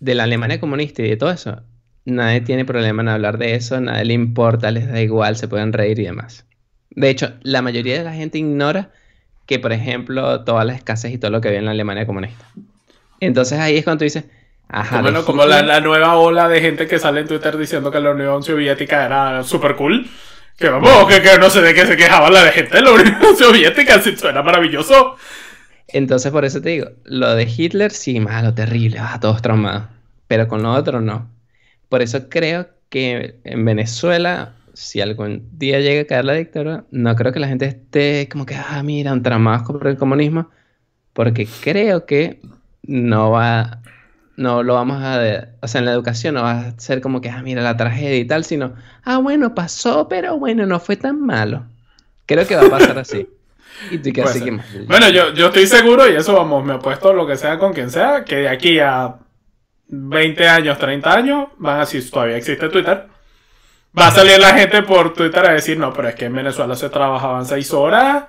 [0.00, 1.62] de la Alemania comunista y de todo eso,
[2.04, 5.72] nadie tiene problema en hablar de eso, nadie le importa, les da igual, se pueden
[5.72, 6.46] reír y demás.
[6.90, 8.90] De hecho, la mayoría de la gente ignora
[9.46, 12.46] que, por ejemplo, todas las escasez y todo lo que había en la Alemania comunista.
[13.20, 14.24] Entonces ahí es cuando tú dices,
[14.68, 15.02] ajá.
[15.02, 18.42] Bueno, como la, nueva ola de gente que sale en Twitter diciendo que la Unión
[18.42, 20.08] Soviética era súper cool.
[20.56, 24.00] Que vamos, que, no sé de qué se quejaba la gente de la Unión Soviética,
[24.00, 25.16] si suena maravilloso.
[25.88, 29.88] Entonces, por eso te digo, lo de Hitler sí, malo, terrible, a todos traumados.
[30.26, 31.30] Pero con lo otro no.
[31.88, 37.14] Por eso creo que en Venezuela, si algún día llega a caer la dictadura, no
[37.14, 40.50] creo que la gente esté como que, ah, mira, un tramados por el comunismo,
[41.12, 42.40] porque creo que
[42.86, 43.80] no va,
[44.36, 47.30] no lo vamos a, o sea, en la educación no va a ser como que,
[47.30, 51.20] ah, mira, la tragedia y tal, sino, ah, bueno, pasó, pero bueno, no fue tan
[51.20, 51.64] malo.
[52.26, 53.28] Creo que va a pasar así.
[53.90, 54.58] Y tú, así que...
[54.86, 57.90] Bueno, yo, yo estoy seguro, y eso vamos, me apuesto lo que sea con quien
[57.90, 59.16] sea, que de aquí a
[59.88, 63.06] 20 años, 30 años, van a todavía existe Twitter.
[63.98, 66.74] Va a salir la gente por Twitter a decir, no, pero es que en Venezuela
[66.74, 68.24] se trabajaban 6 horas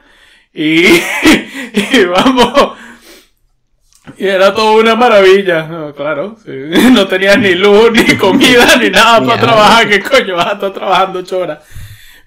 [0.53, 2.77] y, y vamos.
[4.15, 5.91] Y era todo una maravilla.
[5.95, 9.89] claro, no tenías ni luz, ni comida, ni nada para trabajar.
[9.89, 11.63] ¿Qué coño vas a estar trabajando 8 horas?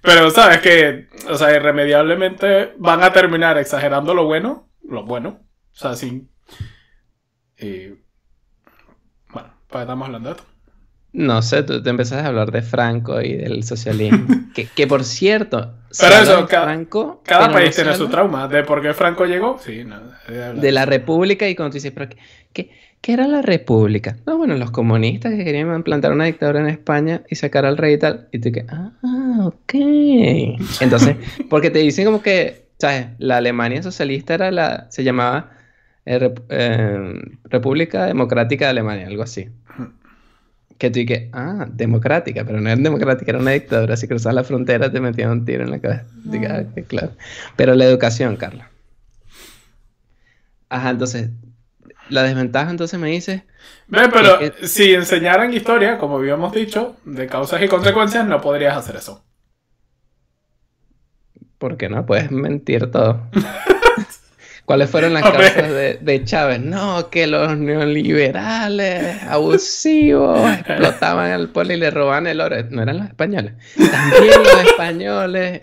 [0.03, 5.41] Pero sabes que, o sea, irremediablemente van a terminar exagerando lo bueno, lo bueno.
[5.73, 6.31] O sea, sin.
[7.59, 7.89] Y
[9.31, 10.49] pues estamos hablando de esto.
[11.13, 14.27] No sé, tú te empezaste a hablar de Franco y del socialismo.
[14.75, 18.47] que, por cierto, pero eso, cada, Franco, cada país tiene su trauma.
[18.47, 19.59] ¿De por qué Franco llegó?
[19.59, 19.97] Sí, no,
[20.29, 22.09] de, la República y cuando tú dices, ¿pero
[22.53, 22.71] qué,
[23.01, 24.19] qué, era la República?
[24.25, 27.95] No, bueno, los comunistas que querían implantar una dictadura en España y sacar al rey
[27.95, 28.29] y tal.
[28.31, 28.93] Y tú que, ah,
[29.47, 29.75] ok.
[30.81, 31.17] Entonces,
[31.51, 33.09] porque te dicen como que, ¿sabes?
[33.19, 35.51] La Alemania socialista era la, se llamaba
[36.07, 39.49] eh, eh, República Democrática de Alemania, algo así.
[40.81, 43.99] Que tú que, ah, democrática, pero no era democrática, era una dictadura.
[43.99, 46.07] Si cruzabas la frontera te metían un tiro en la cabeza.
[46.25, 47.13] Diga, ah, claro.
[47.55, 48.71] Pero la educación, Carla.
[50.71, 51.29] Ajá, entonces,
[52.09, 53.45] la desventaja entonces me dice...
[53.89, 58.97] Ve, pero si enseñaran historia, como habíamos dicho, de causas y consecuencias, no podrías hacer
[58.97, 59.23] eso.
[61.59, 62.07] ¿Por qué no?
[62.07, 63.29] Puedes mentir todo.
[64.71, 65.69] ¿Cuáles fueron las causas
[66.01, 66.61] de, Chávez?
[66.61, 72.55] No, que los neoliberales abusivos explotaban al pueblo y le robaban el oro.
[72.71, 73.55] No eran los españoles.
[73.91, 75.63] También los españoles.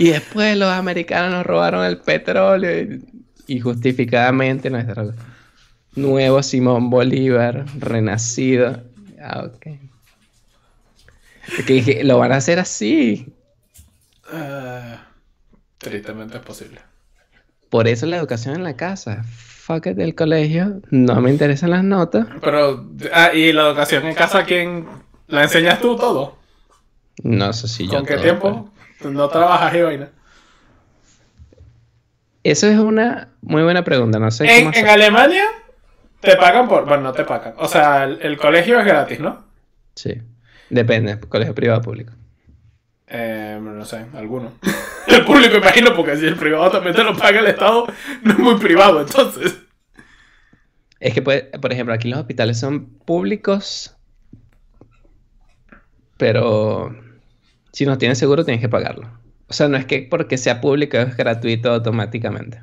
[0.00, 2.98] y después los americanos nos robaron el petróleo
[3.46, 5.12] y, justificadamente nuestro
[5.94, 8.82] nuevo Simón Bolívar renacido.
[9.22, 9.66] Ah, ok.
[11.68, 13.32] Que lo van a hacer así.
[14.32, 15.05] Uh...
[15.78, 16.80] Tristemente es posible.
[17.70, 19.24] Por eso la educación en la casa.
[19.24, 20.80] Fuck it, del colegio.
[20.90, 22.26] No me interesan las notas.
[22.40, 24.86] Pero, ah, ¿y la educación en casa quién
[25.26, 26.36] la enseñas tú todo?
[27.22, 27.94] No sé si yo.
[27.94, 28.70] ¿Con qué tiempo?
[29.04, 30.10] No trabajas y vaina.
[32.44, 34.18] Eso es una muy buena pregunta.
[34.18, 35.44] No sé en, en Alemania
[36.20, 36.84] te pagan por.
[36.86, 37.54] Bueno, no te pagan.
[37.58, 39.44] O sea, el, colegio es gratis, ¿no?
[39.94, 40.22] Sí.
[40.70, 42.12] Depende, colegio privado o público.
[43.08, 44.52] Eh, no sé, alguno.
[45.06, 47.86] el público, imagino, porque si el privado también te lo paga el Estado,
[48.22, 49.58] no es muy privado, entonces.
[50.98, 53.96] Es que, por ejemplo, aquí los hospitales son públicos,
[56.16, 56.96] pero
[57.72, 59.10] si no tienes seguro tienes que pagarlo.
[59.48, 62.62] O sea, no es que porque sea público es gratuito automáticamente.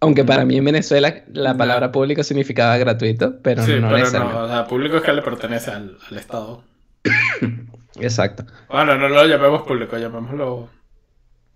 [0.00, 4.44] Aunque para mí en Venezuela la palabra público significaba gratuito, pero sí, no pero no,
[4.44, 6.64] o sea, público es que le pertenece al, Estado.
[7.96, 8.44] Exacto.
[8.68, 10.68] Bueno, no lo llamemos público, llamémoslo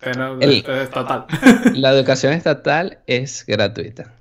[0.01, 1.27] estatal.
[1.75, 4.13] la educación estatal es gratuita.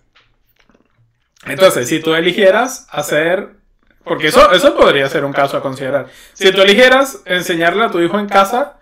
[1.45, 3.63] Entonces, si tú eligieras hacer
[4.03, 6.07] porque eso, eso podría ser un caso a considerar.
[6.33, 8.77] Si tú eligieras enseñarle a tu hijo en casa,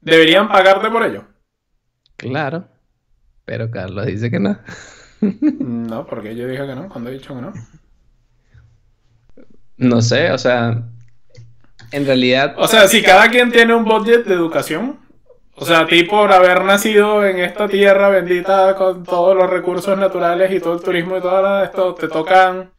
[0.00, 1.24] ¿deberían pagarte por ello?
[2.16, 2.64] Claro.
[3.44, 4.58] Pero Carlos dice que no.
[5.20, 7.52] no, porque yo dije que no, cuando he dicho que no.
[9.76, 10.84] No sé, o sea,
[11.92, 12.54] en realidad...
[12.58, 15.00] O sea, si cada quien tiene un budget de educación,
[15.54, 19.98] o sea, a ti por haber nacido en esta tierra bendita con todos los recursos
[19.98, 22.72] naturales y todo el turismo y todo esto, te tocan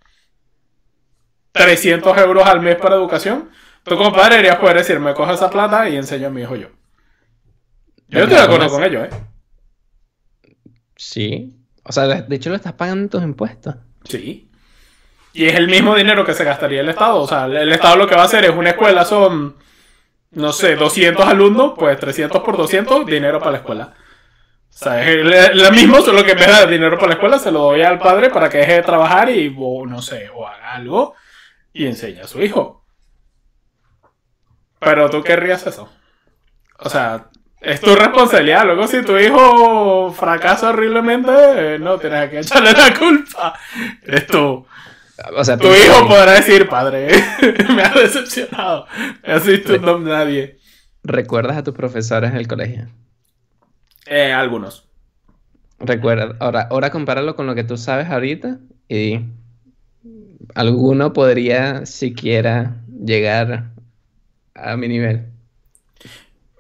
[1.52, 3.50] 300 euros al mes para educación,
[3.84, 6.68] tu compadre deberías poder decir, me cojo esa plata y enseño a mi hijo yo.
[8.08, 9.10] Yo estoy de acuerdo con ello, ¿eh?
[10.98, 11.58] Sí.
[11.84, 13.76] O sea, de hecho lo estás pagando en tus impuestos.
[14.04, 14.51] Sí.
[15.34, 17.22] Y es el mismo dinero que se gastaría el Estado.
[17.22, 19.56] O sea, el Estado lo que va a hacer es una escuela, son,
[20.32, 23.94] no sé, 200 alumnos, pues 300 por 200, dinero para la escuela.
[24.70, 27.52] O sea, es lo mismo, solo que en vez de dinero para la escuela, se
[27.52, 30.74] lo doy al padre para que deje de trabajar y, o, no sé, o haga
[30.74, 31.16] algo
[31.74, 32.86] y enseña a su hijo.
[34.80, 35.90] Pero tú querrías eso.
[36.80, 38.66] O sea, es tu responsabilidad.
[38.66, 43.60] Luego, si tu hijo fracasa horriblemente, no tienes que echarle la culpa.
[44.04, 44.66] Es tú.
[45.36, 47.10] O sea, tu hijo podrá decir, padre,
[47.76, 48.86] me ha decepcionado.
[49.26, 50.58] Me has visto nadie.
[51.04, 52.88] ¿Recuerdas a tus profesores en el colegio?
[54.06, 54.88] Eh, algunos.
[55.80, 59.22] Recuerda, ahora, ahora compáralo con lo que tú sabes ahorita y
[60.54, 63.72] alguno podría siquiera llegar
[64.54, 65.26] a mi nivel.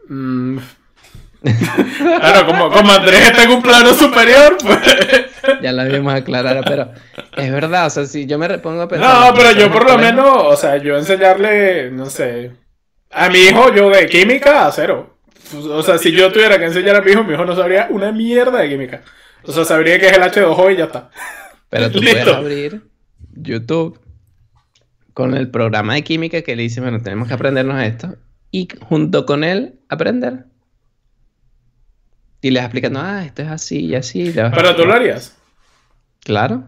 [0.07, 0.57] Mm.
[1.97, 4.79] claro, como, como Andrés está en un plano superior, pues.
[5.61, 6.91] Ya lo habíamos aclarado, pero
[7.35, 9.31] es verdad, o sea, si yo me repongo a pensar.
[9.31, 12.51] No, pero yo por lo menos, o sea, yo enseñarle, no sé,
[13.09, 15.17] a mi hijo, yo de química a cero.
[15.53, 18.11] O sea, si yo tuviera que enseñar a mi hijo, mi hijo no sabría una
[18.11, 19.01] mierda de química.
[19.43, 21.09] O sea, sabría que es el H2O y ya está.
[21.69, 22.83] Pero tú puedes abrir
[23.33, 23.99] YouTube
[25.13, 28.15] con el programa de química que le dice, bueno, tenemos que aprendernos esto.
[28.51, 30.45] Y junto con él, aprender.
[32.41, 34.31] Y les explican, ah, esto es así y así.
[34.33, 35.37] ¿Pero tú lo harías?
[36.23, 36.63] Claro.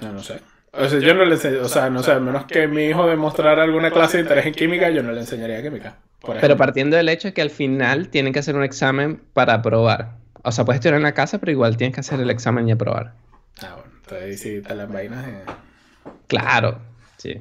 [0.00, 0.40] No, no sé.
[0.72, 3.62] O sea, yo no le o sea, no sé, a menos que mi hijo demostrara
[3.62, 5.98] alguna clase de interés en química, yo no le enseñaría química.
[6.40, 10.16] pero partiendo del hecho de que al final tienen que hacer un examen para aprobar.
[10.44, 12.72] O sea, puedes estudiar en la casa, pero igual tienes que hacer el examen y
[12.72, 13.12] aprobar.
[13.60, 15.26] Ah, bueno, entonces sí las vainas.
[16.26, 16.80] Claro,
[17.18, 17.40] sí.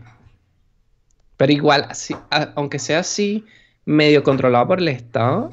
[1.38, 2.15] Pero igual, así,
[2.56, 3.45] aunque sea así,
[3.86, 5.52] medio controlado por el Estado,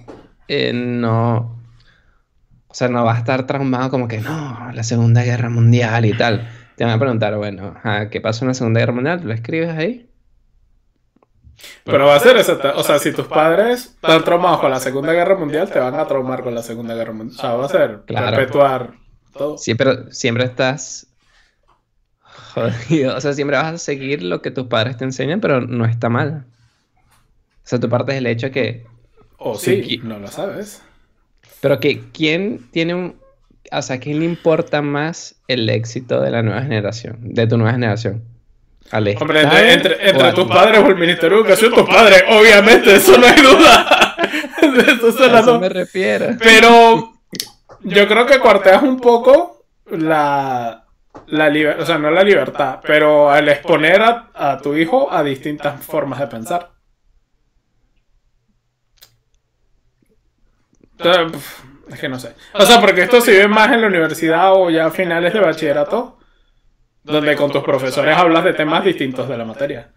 [0.49, 1.58] eh, no.
[2.79, 6.17] O sea, no vas a estar traumado como que no, la Segunda Guerra Mundial y
[6.17, 6.49] tal.
[6.77, 7.75] Te van a preguntar, bueno,
[8.09, 9.21] ¿qué pasó en la Segunda Guerra Mundial?
[9.21, 10.09] ¿Tú lo escribes ahí?
[11.83, 12.57] Pero va a ser eso.
[12.77, 16.07] O sea, si tus padres están traumados con la Segunda Guerra Mundial, te van a
[16.07, 17.37] traumar con la Segunda Guerra Mundial.
[17.37, 18.93] O sea, va a ser perpetuar
[19.37, 19.59] todo.
[19.59, 21.09] Sí, pero siempre estás
[22.55, 26.09] O sea, siempre vas a seguir lo que tus padres te enseñan, pero no está
[26.09, 26.47] mal.
[26.97, 28.87] O sea, tu parte es el hecho que.
[29.37, 30.81] O sí, no lo sabes.
[31.61, 33.16] Pero que, ¿quién tiene un.
[33.71, 37.18] O sea, ¿quién le importa más el éxito de la nueva generación?
[37.21, 38.23] De tu nueva generación.
[38.90, 39.42] Hombre,
[39.73, 44.17] entre, tus padres o el Ministerio de Educación, tus padres, obviamente, eso no hay duda.
[44.96, 46.29] eso se a eso me refiero.
[46.42, 47.13] Pero
[47.83, 50.87] yo creo que cuarteas un poco la,
[51.27, 55.85] la libertad, o sea, no la libertad, pero al exponer a, tu hijo a distintas
[55.85, 56.71] formas de pensar.
[60.99, 62.35] Es que no sé.
[62.55, 65.40] O sea, porque esto se ve más en la universidad o ya a finales de
[65.40, 66.19] bachillerato,
[67.03, 69.92] donde con tus profesores hablas de temas distintos de la materia.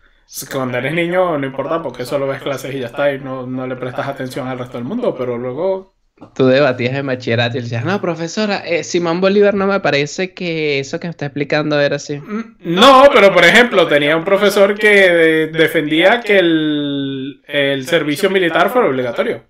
[0.52, 3.68] Cuando eres niño no importa porque solo ves clases y ya está y no, no
[3.68, 5.94] le prestas atención al resto del mundo, pero luego
[6.36, 10.80] tú debatías en bachillerato y decías, no, profesora, eh, Simón Bolívar no me parece que
[10.80, 12.20] eso que me está explicando era así.
[12.20, 18.70] Mm, no, pero por ejemplo, tenía un profesor que defendía que el, el servicio militar
[18.70, 19.44] fuera obligatorio.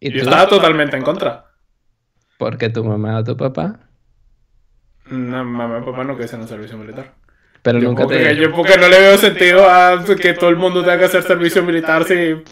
[0.00, 1.46] Y yo estaba totalmente en contra.
[2.36, 3.80] ¿Por qué tu mamá o tu papá?
[5.06, 7.14] No, mamá y papá no quieren el servicio militar.
[7.62, 8.36] Pero nunca te...
[8.36, 11.62] Yo porque no le veo sentido a que todo el mundo tenga que hacer servicio
[11.62, 12.42] militar si...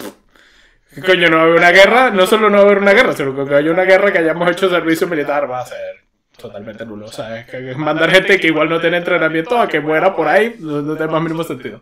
[1.05, 3.13] Coño, no va a haber una guerra, no solo no va a haber una guerra,
[3.13, 7.05] sino que haya una guerra que hayamos hecho servicio militar va a ser totalmente nulo.
[7.05, 10.27] O sea, es que mandar gente que igual no tiene entrenamiento a que muera por
[10.27, 11.81] ahí no, tiene más mínimo sentido.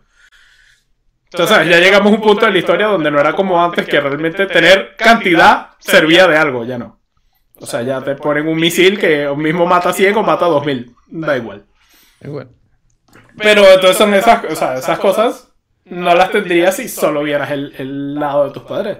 [1.41, 3.99] Entonces, ya llegamos a un punto de la historia donde no era como antes que
[3.99, 7.01] realmente tener cantidad servía de algo, ya no.
[7.59, 10.95] O sea, ya te ponen un misil que mismo mata 100 o mata 2000.
[11.07, 11.65] Da igual.
[12.21, 12.49] Igual.
[13.37, 15.53] Pero entonces son esas, o sea, esas cosas
[15.85, 18.99] no las tendrías si solo vieras el, lado de tus padres.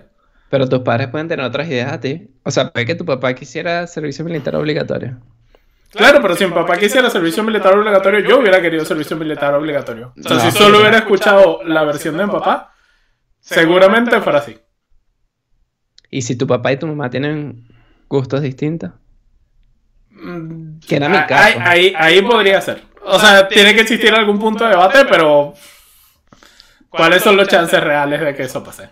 [0.50, 2.30] Pero tus padres pueden tener otras ideas a ti.
[2.44, 5.20] O sea, puede que tu papá quisiera servicio militar obligatorio.
[5.96, 10.14] Claro, pero si mi papá quisiera servicio militar obligatorio, yo hubiera querido servicio militar obligatorio.
[10.18, 12.74] O sea, si solo hubiera escuchado la versión de mi papá,
[13.40, 14.58] seguramente fuera así.
[16.10, 17.68] ¿Y si tu papá y tu mamá tienen
[18.08, 18.92] gustos distintos?
[20.12, 21.60] Mm, que era mi caso.
[21.62, 22.84] Ahí, ahí podría ser.
[23.04, 25.54] O sea, tiene que existir algún punto de debate, pero
[26.96, 28.90] ¿Cuáles son los chances reales de que eso pase?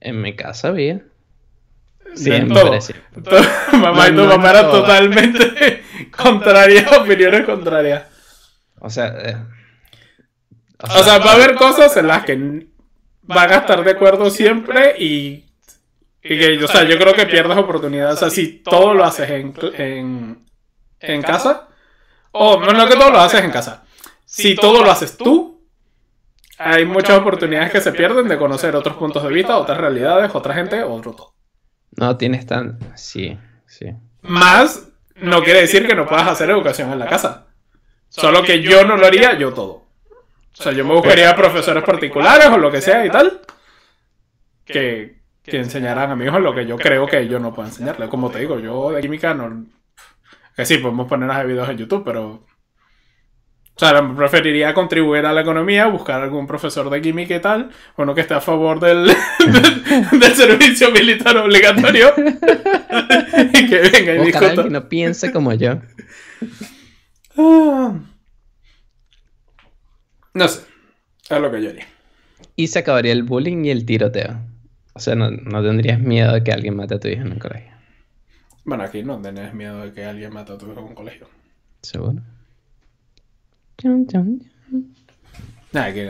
[0.00, 1.02] En mi casa había.
[2.14, 2.62] Siempre,
[3.72, 5.38] mamá y tu mamá eran totalmente
[6.24, 8.04] contrarias, opiniones contrarias.
[8.80, 9.36] O sea, eh,
[10.78, 12.66] o, sea, va a haber cosas en las que
[13.22, 15.44] van a estar de acuerdo siempre y,
[16.22, 18.16] y que, o sea, yo creo que pierdes oportunidades.
[18.16, 20.44] O sea, si todo lo haces en, en,
[21.00, 21.68] en casa,
[22.32, 23.84] o no, no que todo lo haces en casa,
[24.24, 25.60] si todo lo haces tú,
[26.58, 30.54] hay muchas oportunidades que se pierden de conocer otros puntos de vista, otras realidades, otra
[30.54, 31.34] gente, otro todo.
[31.96, 32.78] No tienes tan...
[32.96, 33.92] Sí, sí.
[34.22, 37.46] Más no quiere decir que no puedas hacer educación en la casa.
[38.08, 39.86] Solo que yo no lo haría yo todo.
[40.58, 43.40] O sea, yo me buscaría profesores particulares o lo que sea y tal.
[44.64, 48.08] Que, que enseñaran a mi hijo lo que yo creo que yo no puedo enseñarle.
[48.08, 49.66] Como te digo, yo de química no...
[50.54, 52.44] Que sí, podemos poner videos en YouTube, pero
[53.74, 58.14] o sea, preferiría contribuir a la economía, buscar algún profesor de química y tal, uno
[58.14, 59.06] que esté a favor del,
[60.12, 62.12] del, servicio militar obligatorio.
[62.16, 64.62] y que venga y discuta.
[64.62, 65.80] que no piense como yo.
[67.38, 67.98] Ah.
[70.34, 70.62] No sé.
[71.30, 71.86] Es lo que yo haría.
[72.56, 74.38] Y se acabaría el bullying y el tiroteo.
[74.92, 77.38] O sea, no, no tendrías miedo de que alguien mate a tu hijo en un
[77.38, 77.72] colegio.
[78.64, 81.26] Bueno, aquí no tenés miedo de que alguien mate a tu hijo en un colegio.
[81.80, 82.22] Seguro.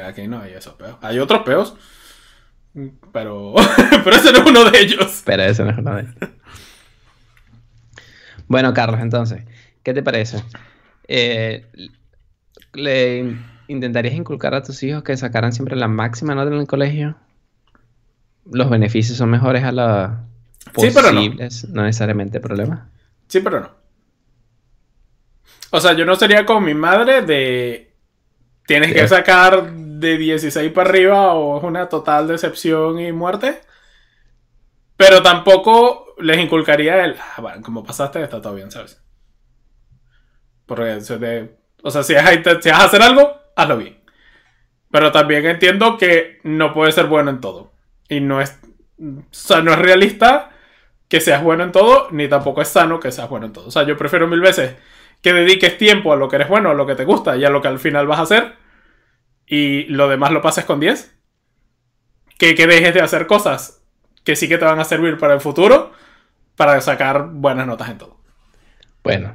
[0.05, 0.97] Aquí, no hay esos peos.
[1.01, 1.77] Hay otros peos.
[3.13, 3.55] Pero.
[4.05, 5.23] pero ese no es uno de ellos.
[5.25, 6.15] Pero ese no es uno de ellos.
[8.49, 9.45] Bueno, Carlos, entonces,
[9.83, 10.43] ¿qué te parece?
[11.09, 11.67] Eh,
[12.75, 13.37] ¿Le
[13.69, 17.17] intentarías inculcar a tus hijos que sacaran siempre la máxima nota en el colegio?
[18.51, 20.25] ¿Los beneficios son mejores a la
[20.75, 21.55] posibles?
[21.55, 21.75] Sí, no.
[21.75, 22.91] no necesariamente problema.
[23.29, 23.82] Sí, pero no.
[25.75, 27.97] O sea, yo no sería como mi madre de.
[28.67, 33.59] Tienes que sacar de 16 para arriba o es una total decepción y muerte.
[34.99, 37.17] Pero tampoco les inculcaría el.
[37.19, 39.03] Ah, bueno, como pasaste, está todo bien, ¿sabes?
[40.67, 40.99] Porque,
[41.83, 44.05] o sea, si vas, a, hacer algo, hazlo bien.
[44.91, 47.73] Pero también entiendo que no puedes ser bueno en todo.
[48.11, 48.61] Y no es.
[49.01, 50.51] O sea, no es realista
[51.09, 53.69] que seas bueno en todo, ni tampoco es sano que seas bueno en todo.
[53.69, 54.77] O sea, yo prefiero mil veces
[55.23, 57.51] que dediques tiempo a lo que eres bueno, a lo que te gusta y a
[57.51, 58.55] lo que al final vas a hacer,
[59.47, 61.15] y lo demás lo pases con 10.
[62.39, 63.83] Que, que dejes de hacer cosas
[64.25, 65.93] que sí que te van a servir para el futuro,
[66.57, 68.17] para sacar buenas notas en todo.
[69.03, 69.35] Bueno,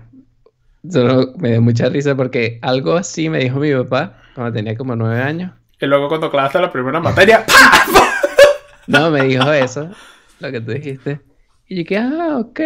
[0.89, 4.95] solo me dio mucha risa porque algo así me dijo mi papá cuando tenía como
[4.95, 5.51] nueve años.
[5.79, 7.45] Y luego cuando clavaste la primera materia.
[8.87, 9.89] no, me dijo eso,
[10.39, 11.19] lo que tú dijiste.
[11.69, 12.59] Y yo que, ah, ok.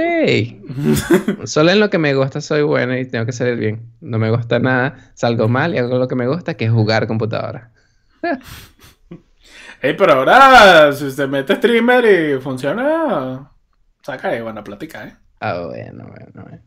[1.45, 3.91] Solo en lo que me gusta soy bueno y tengo que salir bien.
[3.99, 7.07] No me gusta nada, salgo mal y hago lo que me gusta, que es jugar
[7.07, 7.71] computadora.
[9.81, 13.51] Ey, pero ahora, si se mete streamer y funciona,
[14.03, 15.15] saca ahí buena plática, ¿eh?
[15.39, 16.61] Ah, bueno, bueno, bueno.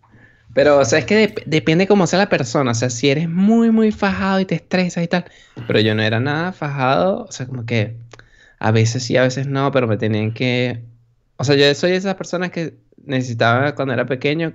[0.52, 2.72] Pero, o sea, es que depende cómo sea la persona.
[2.72, 5.24] O sea, si eres muy, muy fajado y te estresas y tal.
[5.66, 7.24] Pero yo no era nada fajado.
[7.24, 7.96] O sea, como que
[8.58, 10.84] a veces sí, a veces no, pero me tenían que
[11.36, 12.74] o sea, yo soy de esas personas que
[13.04, 14.54] necesitaba cuando era pequeño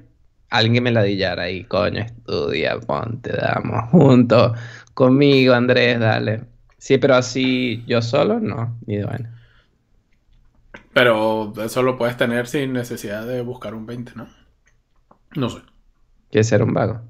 [0.49, 4.57] alguien que me ladillara y coño, estudia, ponte, damos juntos,
[4.93, 6.45] conmigo, Andrés, dale.
[6.77, 9.30] Sí, pero así yo solo, no, ni de bueno.
[10.93, 14.27] Pero eso lo puedes tener sin necesidad de buscar un 20, ¿no?
[15.36, 15.59] No sé.
[16.32, 17.01] ¿Quieres ser un vago?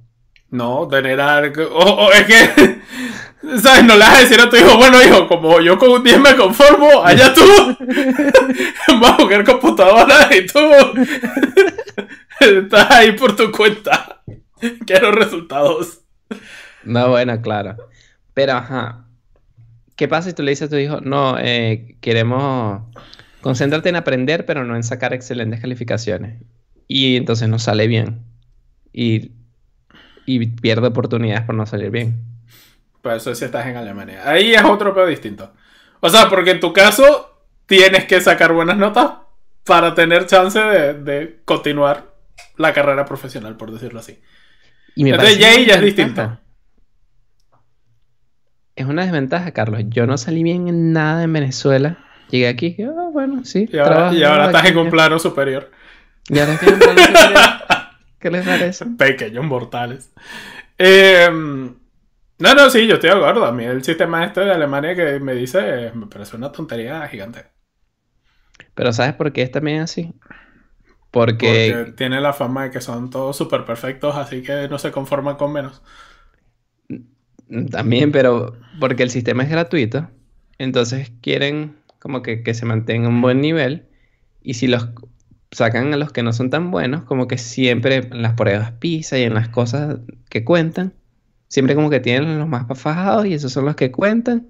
[0.50, 1.64] No, tener algo.
[1.72, 2.82] O, es que.
[3.42, 3.86] ¿Sabes?
[3.86, 6.20] No le vas a decir a tu hijo, bueno, hijo, como yo con un 10
[6.20, 7.42] me conformo, allá tú.
[9.02, 10.60] vas a jugar computadora y tú.
[12.40, 14.22] estás ahí por tu cuenta.
[14.86, 16.02] Quiero resultados.
[16.84, 17.78] No, bueno, claro.
[18.34, 19.06] Pero, ajá.
[19.96, 22.84] ¿Qué pasa si tú le dices a tu hijo, no, eh, queremos
[23.42, 26.42] concéntrate en aprender, pero no en sacar excelentes calificaciones?
[26.88, 28.22] Y entonces no sale bien.
[28.92, 29.32] Y,
[30.26, 32.29] y pierde oportunidades por no salir bien.
[33.10, 34.22] Pues eso si estás en Alemania.
[34.24, 35.52] Ahí es otro pedo distinto.
[36.00, 39.14] O sea, porque en tu caso tienes que sacar buenas notas
[39.66, 42.14] para tener chance de, de continuar
[42.58, 44.20] la carrera profesional, por decirlo así.
[44.94, 46.38] Y me Entonces ya es distinto.
[48.76, 49.82] Es una desventaja, Carlos.
[49.88, 51.98] Yo no salí bien en nada en Venezuela.
[52.30, 53.68] Llegué aquí y oh, bueno, sí.
[53.74, 55.72] Y ahora, y ahora estás en un plano superior.
[56.28, 57.42] Y ahora estoy en un plano superior.
[58.20, 58.86] ¿Qué les parece?
[59.00, 60.12] Pequeños mortales.
[60.78, 61.28] Eh,
[62.40, 63.46] no, no, sí, yo estoy de acuerdo.
[63.46, 67.46] A mí el sistema este de Alemania que me dice me parece una tontería gigante.
[68.74, 70.14] Pero ¿sabes por qué es también así?
[71.12, 71.74] Porque...
[71.74, 75.36] Porque tiene la fama de que son todos súper perfectos, así que no se conforman
[75.36, 75.82] con menos.
[77.72, 80.10] También, pero porque el sistema es gratuito,
[80.60, 83.88] entonces quieren como que, que se mantenga un buen nivel
[84.42, 84.90] y si los
[85.52, 89.18] sacan a los que no son tan buenos, como que siempre en las pruebas PISA
[89.18, 89.98] y en las cosas
[90.30, 90.94] que cuentan,
[91.50, 94.48] siempre como que tienen los más fajados y esos son los que cuentan.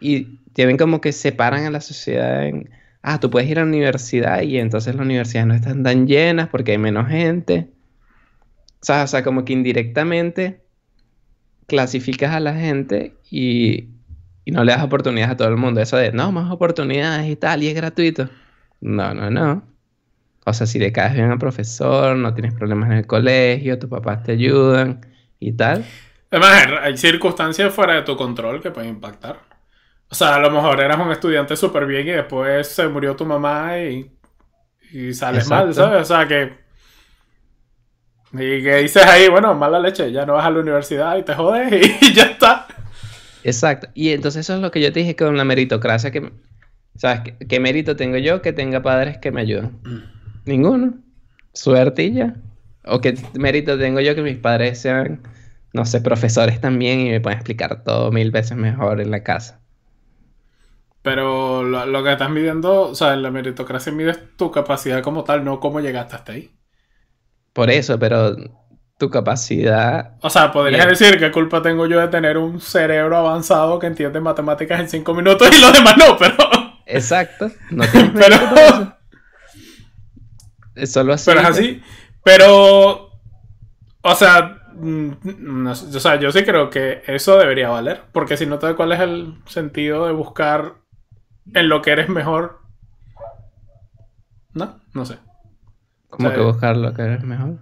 [0.00, 2.70] Y tienen como que separan a la sociedad en,
[3.02, 6.48] ah, tú puedes ir a la universidad y entonces las universidades no están tan llenas
[6.48, 7.68] porque hay menos gente.
[8.80, 10.62] O sea, o sea como que indirectamente
[11.66, 13.90] clasificas a la gente y,
[14.44, 15.80] y no le das oportunidades a todo el mundo.
[15.80, 18.30] Eso de, no, más oportunidades y tal, y es gratuito.
[18.80, 19.64] No, no, no.
[20.46, 23.90] O sea, si le caes bien al profesor, no tienes problemas en el colegio, tus
[23.90, 25.00] papás te ayudan
[25.38, 25.84] y tal.
[26.30, 29.40] Además, hay circunstancias fuera de tu control que pueden impactar.
[30.08, 33.24] O sea, a lo mejor eras un estudiante súper bien y después se murió tu
[33.24, 34.10] mamá y,
[34.92, 36.02] y sales mal, ¿sabes?
[36.02, 36.58] O sea, que...
[38.32, 41.34] Y que dices ahí, bueno, mala leche, ya no vas a la universidad y te
[41.34, 42.66] jodes y ya está.
[43.42, 43.88] Exacto.
[43.94, 46.32] Y entonces eso es lo que yo te dije con la meritocracia que...
[46.96, 47.34] ¿Sabes?
[47.48, 49.78] ¿Qué, mérito tengo yo que tenga padres que me ayuden?
[49.84, 50.02] Mm.
[50.44, 50.94] Ninguno.
[51.52, 52.34] Suerte
[52.84, 55.22] ¿O qué mérito tengo yo que mis padres sean
[55.72, 59.60] no sé, profesores también y me pueden explicar todo mil veces mejor en la casa.
[61.02, 65.44] Pero lo, que estás midiendo, o sea, en la meritocracia mides tu capacidad como tal,
[65.44, 66.50] no cómo llegaste hasta ahí.
[67.54, 68.36] Por eso, pero
[68.98, 70.18] tu capacidad.
[70.20, 74.20] O sea, podrías decir qué culpa tengo yo de tener un cerebro avanzado que entiende
[74.20, 76.36] matemáticas en cinco minutos y los demás no, pero.
[76.86, 77.50] Exacto.
[77.70, 78.36] No tienes pero.
[78.36, 78.96] Eso.
[80.74, 81.24] Es solo así.
[81.30, 81.82] Pero es así.
[82.22, 83.10] Pero.
[84.02, 88.02] O sea, Mm, o sea, yo sí creo que eso debería valer.
[88.12, 90.74] Porque si no, ¿cuál es el sentido de buscar
[91.54, 92.60] en lo que eres mejor?
[94.54, 94.80] ¿No?
[94.94, 95.18] No sé.
[96.08, 97.58] ¿Cómo que buscar lo que eres mejor?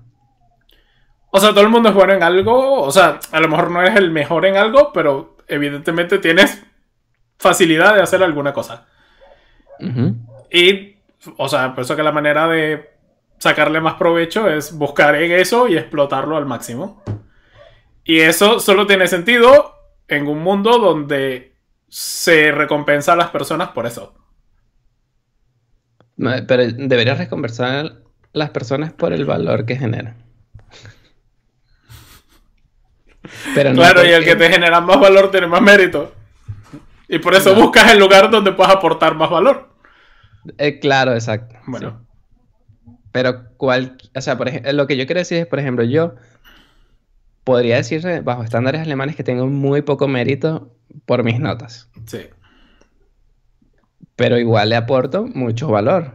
[1.31, 2.83] O sea, todo el mundo es bueno en algo.
[2.83, 6.65] O sea, a lo mejor no eres el mejor en algo, pero evidentemente tienes
[7.37, 8.87] facilidad de hacer alguna cosa.
[10.51, 10.97] Y,
[11.37, 12.98] o sea, por eso que la manera de
[13.39, 17.03] sacarle más provecho es buscar en eso y explotarlo al máximo.
[18.05, 19.75] Y eso solo tiene sentido
[20.09, 21.55] en un mundo donde
[21.89, 24.15] se recompensa a las personas por eso.
[26.17, 27.93] pero deberías recompensar a
[28.33, 30.17] las personas por el valor que generan.
[33.55, 36.15] Pero claro, y el que te genera más valor tiene más mérito.
[37.09, 39.69] Y por eso buscas el lugar donde puedas aportar más valor.
[40.57, 41.57] Eh, claro, exacto.
[41.67, 42.08] Bueno.
[43.19, 46.15] Pero cual, o sea, por ejemplo, lo que yo quiero decir es, por ejemplo, yo
[47.43, 50.73] podría decir bajo estándares alemanes que tengo muy poco mérito
[51.05, 51.91] por mis notas.
[52.07, 52.29] Sí.
[54.15, 56.15] Pero igual le aporto mucho valor.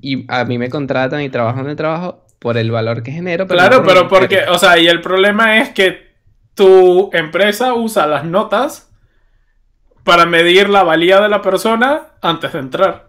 [0.00, 3.46] Y a mí me contratan y trabajo el trabajo por el valor que genero.
[3.46, 6.16] claro, pero porque, o sea, y el problema es que
[6.54, 8.90] tu empresa usa las notas
[10.04, 13.05] para medir la valía de la persona antes de entrar.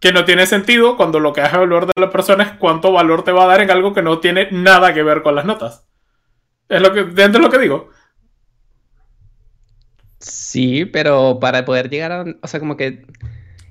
[0.00, 3.24] Que no tiene sentido cuando lo que hace valor de la persona es cuánto valor
[3.24, 5.86] te va a dar en algo que no tiene nada que ver con las notas.
[6.68, 7.90] Es lo que, dentro de lo que digo.
[10.18, 12.24] Sí, pero para poder llegar a.
[12.42, 13.06] O sea, como que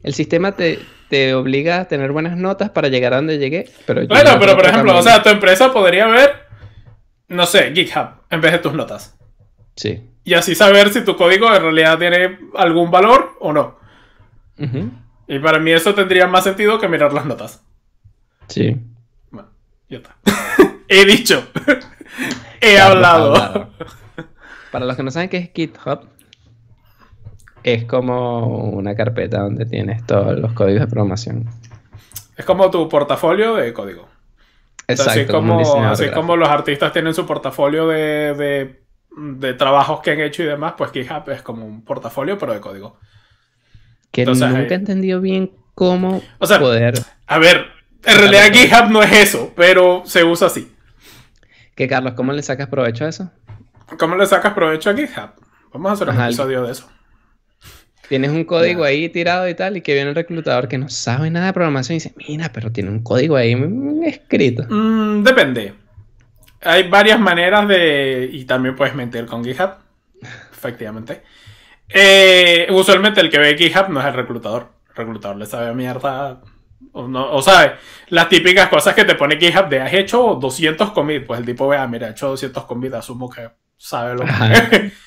[0.03, 0.79] el sistema te,
[1.33, 3.69] obliga a tener buenas notas para llegar a donde llegué.
[3.85, 6.43] Pero bueno, pero por ejemplo, o sea, tu empresa podría ver,
[7.27, 9.17] no sé, GitHub en vez de tus notas.
[9.75, 10.09] Sí.
[10.23, 13.79] Y así saber si tu código en realidad tiene algún valor o no.
[15.27, 17.63] Y para mí eso tendría más sentido que mirar las notas.
[18.47, 18.77] Sí.
[19.31, 19.49] Bueno,
[19.89, 20.15] ya está.
[20.87, 21.47] He dicho.
[22.61, 23.71] He hablado.
[24.71, 26.07] Para los que no saben qué es GitHub,
[27.63, 31.49] es como una carpeta donde tienes todos los códigos de programación.
[32.37, 34.07] Es como tu portafolio de código.
[34.87, 35.11] Exacto.
[35.11, 38.79] Así, como, así como los artistas tienen su portafolio de,
[39.17, 42.59] de, trabajos que han hecho y demás, pues GitHub es como un portafolio, pero de
[42.59, 42.99] código.
[44.15, 46.93] Que nunca he entendido bien cómo poder.
[47.27, 47.65] A ver,
[48.05, 50.71] en realidad GitHub no es eso, pero se usa así.
[51.75, 52.13] ¿Qué, Carlos?
[52.13, 53.29] ¿Cómo le sacas provecho a eso?
[53.99, 55.31] ¿Cómo le sacas provecho a GitHub?
[55.73, 56.89] Vamos a hacer un episodio de eso.
[58.07, 61.29] Tienes un código ahí tirado y tal, y que viene el reclutador que no sabe
[61.29, 63.53] nada de programación y dice, mira, pero tiene un código ahí
[64.05, 64.63] escrito.
[64.69, 65.73] Mm, depende.
[66.61, 68.29] Hay varias maneras de...
[68.31, 69.71] Y también puedes mentir con GitHub.
[70.53, 71.21] Efectivamente.
[71.89, 74.69] Eh, usualmente el que ve GitHub no es el reclutador.
[74.89, 76.41] El reclutador le sabe a mierda.
[76.91, 77.75] O, no, o sabe,
[78.07, 81.25] las típicas cosas que te pone GitHub de has hecho 200 commits.
[81.25, 84.91] Pues el tipo ve, ah, mira, he hecho 200 commits, asumo que sabe lo que...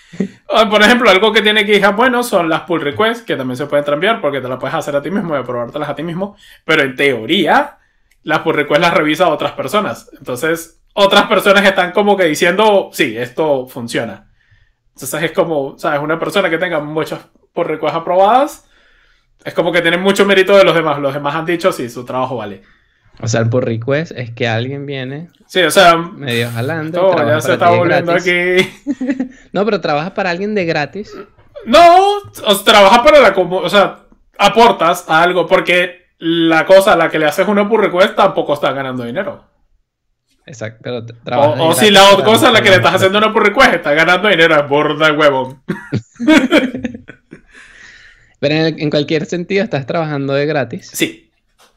[0.70, 3.85] Por ejemplo, algo que tiene GitHub bueno son las pull requests, que también se pueden
[3.85, 6.37] trampear porque te las puedes hacer a ti mismo y probártelas a ti mismo.
[6.64, 7.79] Pero en teoría,
[8.22, 10.11] las pull requests las revisa otras personas.
[10.18, 14.28] Entonces, otras personas están como que diciendo, sí, esto funciona.
[14.99, 16.01] Entonces es como, ¿sabes?
[16.01, 17.20] Una persona que tenga muchas
[17.53, 18.68] pull requests aprobadas,
[19.44, 20.99] es como que tiene mucho mérito de los demás.
[20.99, 22.62] Los demás han dicho, sí, su trabajo vale.
[23.20, 25.28] O sea, el pull request es que alguien viene.
[25.46, 25.96] Sí, o sea.
[25.96, 27.14] Medio jalando.
[27.16, 28.68] ya se está volviendo aquí.
[29.53, 31.16] no, pero trabaja para alguien de gratis.
[31.64, 33.32] No, o sea, trabaja para la.
[33.36, 34.01] O sea,
[34.36, 38.55] aportas a algo porque la cosa a la que le haces una pull request tampoco
[38.55, 39.44] está ganando dinero.
[40.49, 43.44] Exacto, pero O, si la otra cosa a la que le estás haciendo una pull
[43.44, 45.62] request está ganando dinero, es borda huevón.
[48.40, 50.90] pero en cualquier sentido estás trabajando de gratis.
[50.92, 51.30] Sí.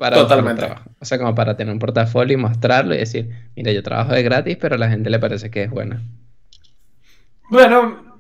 [0.10, 0.66] Totalmente.
[1.00, 4.24] O sea, como para tener un portafolio y mostrarlo y decir, mira, yo trabajo de
[4.24, 6.02] gratis, pero a la gente le parece que es buena.
[7.50, 8.20] Bueno,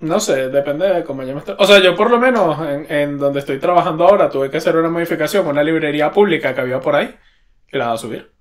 [0.00, 1.54] no sé, depende de cómo yo me estoy...
[1.58, 2.58] O sea, yo por lo menos
[2.90, 6.80] en, donde estoy trabajando ahora tuve que hacer una modificación, una librería pública que había
[6.80, 7.14] por ahí,
[7.72, 8.35] y la va a subir.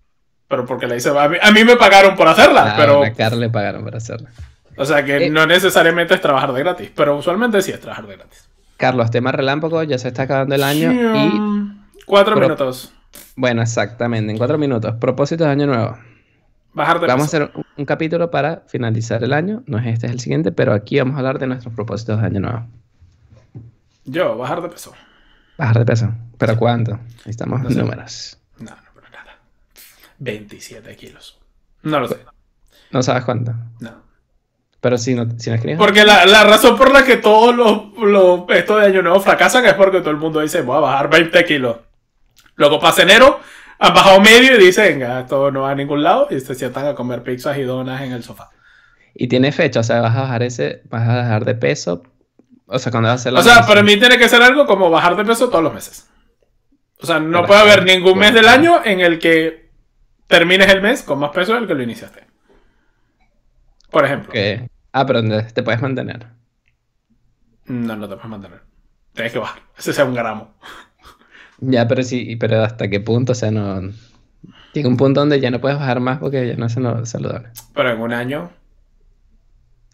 [0.48, 1.10] Pero porque la hice...
[1.10, 3.04] A mí, me pagaron por hacerla, ah, pero...
[3.04, 4.30] A Carl le pagaron por hacerla.
[4.78, 8.08] O sea que eh, no necesariamente es trabajar de gratis, pero usualmente sí es trabajar
[8.08, 8.50] de gratis.
[8.78, 11.66] Carlos, tema relámpago, ya se está acabando el año y
[12.06, 12.94] Cuatro minutos.
[13.36, 14.96] Bueno, exactamente, en cuatro minutos.
[15.00, 15.98] Propósitos de año nuevo.
[16.74, 19.64] Bajar de Vamos a hacer un, capítulo para finalizar el año.
[19.66, 22.28] No es este, es el siguiente, pero aquí vamos a hablar de nuestros propósitos de
[22.28, 22.68] año nuevo.
[24.04, 24.94] Yo, bajar de peso.
[25.58, 26.14] Bajar de peso.
[26.38, 27.00] ¿Pero cuánto?
[27.20, 28.38] Necesitamos números.
[28.60, 29.40] No, no, pero nada.
[30.20, 31.40] 27 kilos.
[31.84, 32.18] No lo sé.
[32.92, 33.54] ¿No sabes cuánto?
[33.80, 34.04] No.
[34.82, 35.80] Pero si no, si no escribes.
[35.80, 39.66] Porque la, la, razón por la que todos los, los estos de año nuevo fracasan
[39.66, 41.78] es porque todo el mundo dice, voy a bajar 20 kilos.
[42.56, 43.40] Luego pasa enero,
[43.80, 46.86] han bajado medio y dicen, ah, esto no va a ningún lado y se sientan
[46.86, 48.52] a comer pizzas y donas en el sofá.
[49.14, 52.04] Y tiene fecha, o sea, vas a bajar ese, vas a dejar de peso.
[52.68, 54.66] O sea, cuando vas a hacer la O sea, para mí tiene que ser algo
[54.66, 56.08] como bajar de peso todos los meses.
[57.02, 59.65] O sea, no puede haber ningún mes del año en el que
[60.28, 62.26] termines el mes con más peso del que lo iniciaste.
[63.92, 64.34] Por ejemplo.
[64.92, 65.22] Ah, pero
[65.54, 66.28] te puedes mantener.
[67.66, 68.62] No, no te puedes mantener.
[69.14, 69.62] Tienes que bajar.
[69.78, 70.54] Ese sea un gramo.
[71.60, 73.32] Ya, pero sí, pero ¿hasta qué punto?
[73.32, 73.82] O sea, no.
[74.74, 77.50] Llega un punto donde ya no puedes bajar más porque ya no es saludable.
[77.74, 78.52] Pero en un año.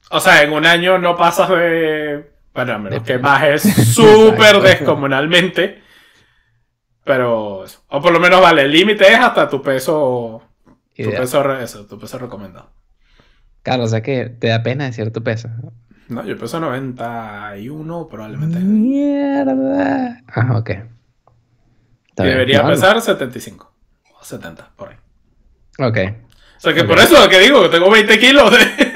[0.10, 2.32] O sea, en un año no pasas de.
[2.54, 5.82] Bueno, a menos que bajes súper descomunalmente.
[7.04, 7.66] Pero.
[7.88, 10.42] O por lo menos, vale, el límite es hasta tu peso.
[10.96, 12.70] Tu peso, eso, tu peso recomendado.
[13.64, 15.50] Claro, o sea que te da pena decir tu peso.
[16.10, 18.60] No, yo peso 91 probablemente.
[18.60, 20.22] Mierda.
[20.28, 20.72] Ah, ok
[22.24, 23.72] debería pesar 75
[24.20, 24.96] o 70, por ahí.
[25.80, 25.98] Ok.
[26.58, 28.54] O sea que por eso que digo, que tengo 20 kilos,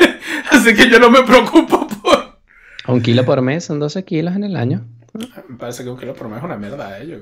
[0.51, 2.39] así que yo no me preocupo por...
[2.87, 4.85] Un kilo por mes son 12 kilos en el año.
[5.49, 7.07] Me parece que un kilo por mes es una mierda, ¿eh?
[7.07, 7.17] Yo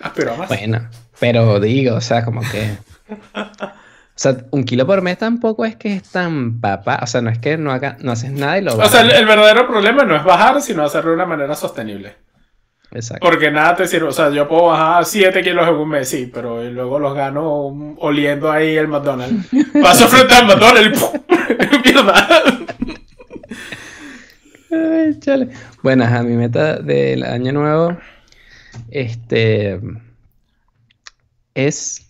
[0.00, 0.48] aspiro a más.
[0.48, 0.88] Bueno,
[1.18, 2.76] pero digo, o sea, como que...
[4.18, 6.98] O sea, un kilo por mes tampoco es que es tan papá.
[7.02, 9.24] O sea, no es que no, haga, no haces nada y lo O sea, el,
[9.24, 12.16] verdadero problema no es bajar, sino hacerlo de una manera sostenible.
[12.90, 13.24] Exacto.
[13.24, 14.08] Porque nada te sirve.
[14.08, 17.94] O sea, yo puedo bajar 7 kilos en un mes, sí, pero luego los gano
[17.98, 19.50] oliendo ahí el McDonald's.
[19.80, 22.28] Paso frente al McDonald's y ¡Mierda!
[24.72, 25.48] Ay, chale.
[25.84, 27.96] Bueno, a mi meta del año nuevo
[28.90, 29.80] este,
[31.54, 32.08] es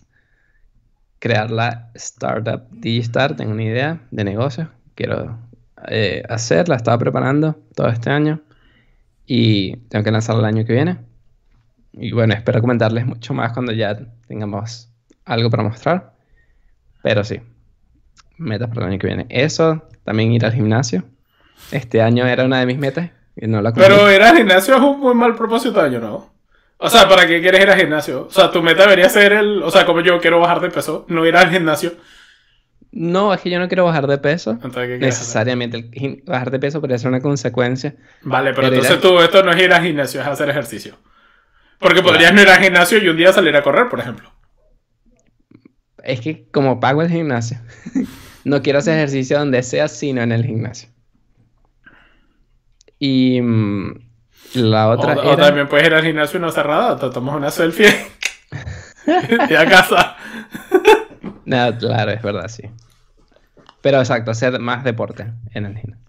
[1.19, 3.35] crear la startup Digistar.
[3.35, 4.69] Tengo una idea de negocio.
[4.95, 5.37] Quiero
[5.87, 6.75] eh, hacerla.
[6.75, 8.41] Estaba preparando todo este año
[9.25, 10.97] y tengo que lanzarla el año que viene.
[11.93, 14.89] y bueno, espero comentarles mucho más cuando ya tengamos
[15.25, 16.13] algo para mostrar.
[17.01, 17.39] Pero sí,
[18.37, 19.25] metas para el año que viene.
[19.29, 21.03] Eso, también ir al gimnasio.
[21.71, 24.81] Este año era una de mis metas y no la Pero ir al gimnasio es
[24.81, 26.38] un muy mal propósito de año, ¿no?
[26.81, 28.27] O sea, ¿para qué quieres ir al gimnasio?
[28.27, 29.61] O sea, tu meta debería ser el...
[29.63, 31.91] O sea, como yo quiero bajar de peso, no ir al gimnasio.
[32.91, 34.57] No, es que yo no quiero bajar de peso.
[34.97, 37.95] Necesariamente bajar de peso podría ser una consecuencia.
[38.21, 40.95] Vale, pero, entonces tú, esto no es ir al gimnasio, es hacer ejercicio.
[41.79, 44.31] Porque podrías no ir al gimnasio y un día salir a correr, por ejemplo.
[46.01, 47.57] Es que como pago el gimnasio,
[48.45, 50.87] no quiero hacer ejercicio donde sea, sino en el gimnasio.
[52.97, 54.08] Y mm,
[54.55, 57.89] la otra o, también puedes ir al gimnasio y no cerrada, te tomas una selfie
[59.49, 60.15] y a casa.
[61.45, 62.63] no, claro, es verdad, sí.
[63.81, 66.05] Pero exacto, hacer más deporte en el gimnasio.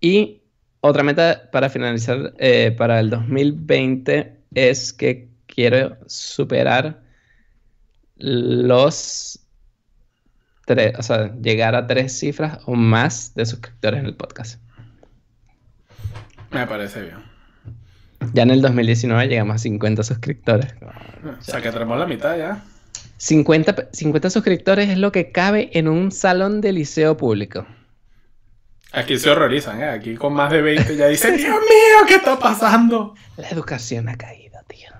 [0.00, 0.42] Y
[0.80, 7.02] otra meta para finalizar eh, para el 2020 es que quiero superar
[8.16, 9.40] los
[10.66, 14.61] tres, o sea, llegar a tres cifras o más de suscriptores en el podcast.
[16.52, 17.32] Me parece bien.
[18.32, 20.74] Ya en el 2019 llegamos a 50 suscriptores.
[21.38, 22.62] O sea, que tenemos la mitad ya.
[23.16, 27.66] 50, 50 suscriptores es lo que cabe en un salón de liceo público.
[28.92, 29.88] Aquí se horrorizan, ¿eh?
[29.88, 33.14] Aquí con más de 20 ya dicen, Dios mío, ¿qué está pasando?
[33.36, 34.90] La educación ha caído, tío.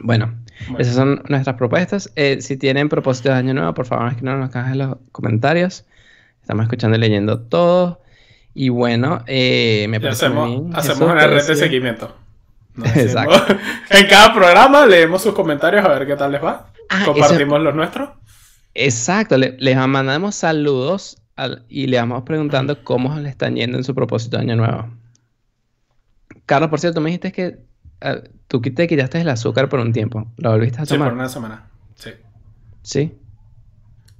[0.00, 0.34] Bueno,
[0.78, 2.10] esas son nuestras propuestas.
[2.16, 4.96] Eh, si tienen propósitos de año nuevo, por favor, escriban en los cajas en los
[5.12, 5.84] comentarios.
[6.40, 8.01] Estamos escuchando y leyendo todo.
[8.54, 10.76] Y bueno, eh, me parece hacemos, bien.
[10.76, 12.16] Hacemos una red de seguimiento.
[12.94, 13.56] Exacto.
[13.90, 16.66] en cada programa leemos sus comentarios a ver qué tal les va.
[16.88, 18.10] Ah, Compartimos los nuestros.
[18.74, 21.18] Exacto, les mandamos saludos
[21.68, 24.88] y le vamos preguntando cómo le están yendo en su propósito de año nuevo.
[26.46, 27.58] Carlos, por cierto, me dijiste que
[28.00, 28.16] ah,
[28.48, 30.26] tú te quitaste el azúcar por un tiempo.
[30.36, 31.08] ¿Lo volviste a tomar?
[31.08, 31.66] Sí, por una semana.
[31.94, 32.10] Sí.
[32.82, 33.14] Sí.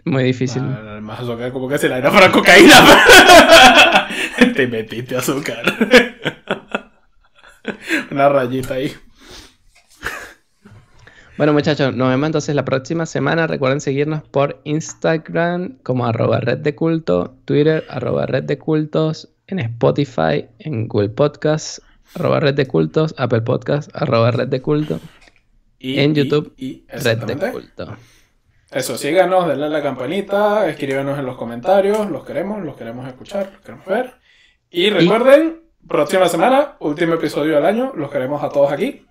[0.05, 0.63] Muy difícil.
[0.63, 2.75] Ah, más azúcar como que se la era para cocaína.
[4.55, 5.63] te metiste azúcar.
[8.11, 8.93] una rayita ahí.
[11.39, 13.47] Bueno, muchachos, nos vemos entonces la próxima semana.
[13.47, 19.59] Recuerden seguirnos por Instagram como arroba red de culto, Twitter arroba red de cultos, en
[19.59, 21.79] Spotify, en Google Podcast,
[22.15, 25.01] arroba red de cultos, Apple Podcast, arroba red de culto,
[25.79, 26.55] y, en YouTube,
[26.89, 27.97] red de culto.
[28.71, 33.51] Eso, síganos, denle a la campanita, escríbanos en los comentarios, los queremos, los queremos escuchar,
[33.53, 34.15] los queremos ver.
[34.75, 39.05] Y recuerden, próxima semana, último episodio del año, los queremos a todos aquí.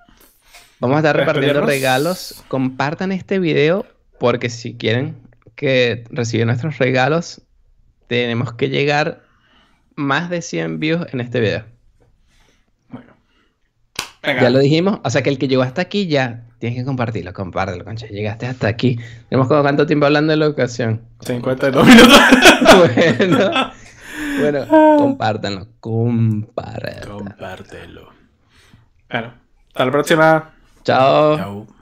[0.79, 2.43] Vamos a estar repartiendo regalos.
[2.47, 3.85] Compartan este video
[4.19, 5.17] porque si quieren
[5.55, 7.43] que reciban nuestros regalos,
[8.07, 9.21] tenemos que llegar
[9.93, 11.63] más de 100 views en este video.
[12.89, 13.13] Bueno.
[14.23, 14.99] Ya lo dijimos.
[15.03, 17.33] O sea que el que llegó hasta aquí ya tienes que compartirlo.
[17.33, 18.07] Compártelo, concha.
[18.07, 18.97] Llegaste hasta aquí.
[19.29, 21.01] Tenemos como cuánto tiempo hablando de la ocasión.
[21.19, 22.19] 52 minutos.
[22.95, 23.71] bueno.
[24.39, 24.67] Bueno,
[24.97, 25.67] compártanlo.
[25.79, 27.17] Compártelo.
[27.17, 28.09] Compártelo.
[29.09, 29.33] Bueno,
[29.67, 30.53] hasta la próxima.
[30.83, 31.37] Chao.
[31.37, 31.80] Chao.